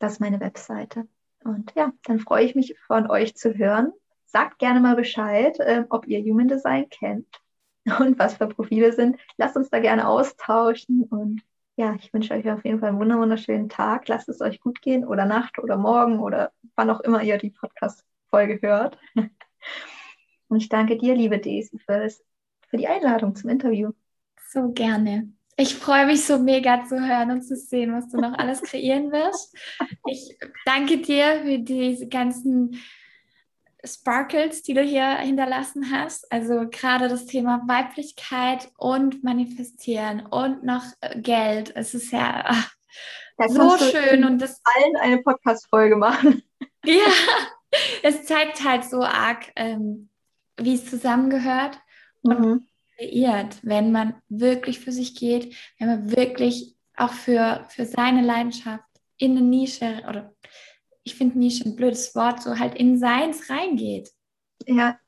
Das 0.00 0.14
ist 0.14 0.20
meine 0.20 0.40
Webseite. 0.40 1.06
Und 1.44 1.72
ja, 1.76 1.92
dann 2.04 2.18
freue 2.18 2.44
ich 2.44 2.56
mich 2.56 2.76
von 2.87 3.08
euch 3.08 3.37
zu 3.37 3.56
hören. 3.56 3.92
Sagt 4.24 4.58
gerne 4.58 4.80
mal 4.80 4.96
Bescheid, 4.96 5.58
äh, 5.60 5.84
ob 5.90 6.08
ihr 6.08 6.20
Human 6.20 6.48
Design 6.48 6.88
kennt 6.88 7.28
und 8.00 8.18
was 8.18 8.34
für 8.34 8.48
Profile 8.48 8.92
sind. 8.92 9.16
Lasst 9.37 9.56
uns 9.56 9.70
da 9.70 9.78
gerne 9.78 10.08
austauschen 10.08 11.04
und 11.04 11.42
ja, 11.76 11.96
ich 11.98 12.12
wünsche 12.12 12.34
euch 12.34 12.48
auf 12.50 12.64
jeden 12.64 12.80
Fall 12.80 12.90
einen 12.90 12.98
wunderschönen 12.98 13.68
Tag. 13.68 14.06
Lasst 14.08 14.28
es 14.28 14.40
euch 14.40 14.60
gut 14.60 14.80
gehen 14.80 15.04
oder 15.04 15.24
Nacht 15.24 15.58
oder 15.58 15.76
morgen 15.76 16.20
oder 16.20 16.52
wann 16.76 16.90
auch 16.90 17.00
immer 17.00 17.22
ihr 17.22 17.38
die 17.38 17.50
Podcast-Folge 17.50 18.60
hört. 18.62 18.98
Und 20.48 20.58
ich 20.58 20.68
danke 20.68 20.96
dir, 20.96 21.14
liebe 21.14 21.38
Daisy, 21.38 21.78
für, 21.78 22.00
das, 22.00 22.22
für 22.68 22.76
die 22.76 22.87
Einladung 22.87 23.34
zum 23.34 23.50
Interview. 23.50 23.90
So 24.50 24.70
gerne. 24.72 25.32
Ich 25.56 25.74
freue 25.74 26.06
mich 26.06 26.24
so 26.24 26.38
mega 26.38 26.84
zu 26.84 27.00
hören 27.00 27.30
und 27.30 27.42
zu 27.42 27.56
sehen, 27.56 27.92
was 27.92 28.08
du 28.08 28.18
noch 28.18 28.37
alles 28.37 28.62
kreieren 28.62 29.12
wirst. 29.12 29.56
Ich 30.06 30.37
danke 30.66 30.98
dir 30.98 31.42
für 31.44 31.58
diese 31.60 32.08
ganzen 32.08 32.76
Sparkles, 33.84 34.62
die 34.62 34.74
du 34.74 34.82
hier 34.82 35.16
hinterlassen 35.18 35.90
hast. 35.92 36.30
Also 36.32 36.66
gerade 36.70 37.08
das 37.08 37.26
Thema 37.26 37.62
Weiblichkeit 37.66 38.70
und 38.76 39.22
Manifestieren 39.22 40.26
und 40.26 40.64
noch 40.64 40.84
äh, 41.00 41.20
Geld. 41.20 41.72
Es 41.74 41.94
ist 41.94 42.12
ja 42.12 42.44
ach, 42.46 42.72
so 43.48 43.76
schön 43.78 44.24
und 44.24 44.40
das 44.40 44.60
allen 44.64 44.96
eine 44.96 45.18
Podcast-Folge 45.22 45.96
machen. 45.96 46.42
Ja, 46.86 47.00
es 48.02 48.26
zeigt 48.26 48.62
halt 48.62 48.84
so 48.84 49.02
arg, 49.02 49.50
ähm, 49.56 50.10
wie 50.58 50.74
es 50.74 50.84
zusammengehört 50.84 51.80
und 52.20 52.40
mhm. 52.40 52.66
kreiert, 52.98 53.56
wenn 53.62 53.90
man 53.90 54.20
wirklich 54.28 54.80
für 54.80 54.92
sich 54.92 55.16
geht, 55.16 55.56
wenn 55.78 55.88
man 55.88 56.14
wirklich 56.14 56.76
auch 56.94 57.14
für, 57.14 57.64
für 57.70 57.86
seine 57.86 58.20
Leidenschaft 58.20 58.85
in 59.16 59.30
eine 59.30 59.40
Nische 59.40 60.02
oder 60.06 60.35
ich 61.05 61.15
finde 61.15 61.38
Nische 61.38 61.65
ein 61.65 61.77
blödes 61.77 62.15
Wort, 62.15 62.42
so 62.42 62.59
halt 62.59 62.75
in 62.75 62.98
Seins 62.98 63.48
reingeht. 63.50 64.11
Ja, 64.67 64.98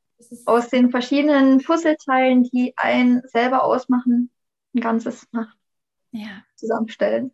aus 0.44 0.68
den 0.68 0.90
verschiedenen 0.90 1.62
Puzzleteilen, 1.62 2.44
die 2.44 2.74
einen 2.76 3.22
selber 3.26 3.64
ausmachen, 3.64 4.30
ein 4.74 4.80
Ganzes 4.80 5.26
macht. 5.32 5.56
Ja. 6.12 6.44
Zusammenstellen. 6.54 7.32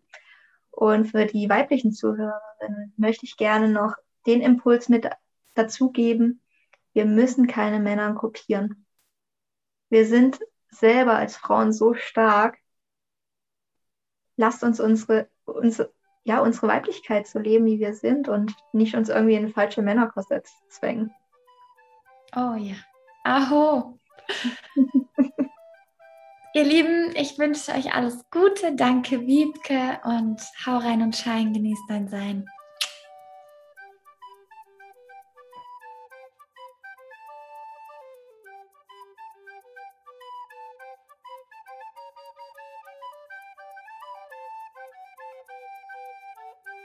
Und 0.70 1.10
für 1.10 1.26
die 1.26 1.48
weiblichen 1.48 1.92
Zuhörerinnen 1.92 2.94
möchte 2.96 3.26
ich 3.26 3.36
gerne 3.36 3.68
noch 3.68 3.94
den 4.26 4.40
Impuls 4.40 4.88
mit 4.88 5.08
dazugeben, 5.54 6.40
wir 6.92 7.04
müssen 7.04 7.46
keine 7.46 7.80
Männer 7.80 8.14
kopieren. 8.14 8.86
Wir 9.88 10.06
sind 10.06 10.38
selber 10.70 11.16
als 11.16 11.36
Frauen 11.36 11.72
so 11.72 11.94
stark. 11.94 12.58
Lasst 14.36 14.62
uns 14.62 14.80
unsere, 14.80 15.28
unsere 15.44 15.92
ja, 16.24 16.40
unsere 16.40 16.68
Weiblichkeit 16.68 17.26
zu 17.26 17.38
leben, 17.38 17.64
wie 17.66 17.80
wir 17.80 17.94
sind 17.94 18.28
und 18.28 18.54
nicht 18.72 18.94
uns 18.94 19.08
irgendwie 19.08 19.34
in 19.34 19.48
falsche 19.48 19.82
Männerkorsett 19.82 20.46
zwängen. 20.68 21.12
Oh 22.34 22.54
ja. 22.56 22.76
Aho. 23.24 23.98
Ihr 26.54 26.64
Lieben, 26.64 27.14
ich 27.16 27.38
wünsche 27.38 27.72
euch 27.72 27.94
alles 27.94 28.28
Gute. 28.30 28.74
Danke, 28.74 29.26
Wiebke, 29.26 30.00
und 30.04 30.40
hau 30.66 30.76
rein 30.76 31.02
und 31.02 31.16
schein, 31.16 31.52
genießt 31.52 31.84
dein 31.88 32.08
Sein. 32.08 32.46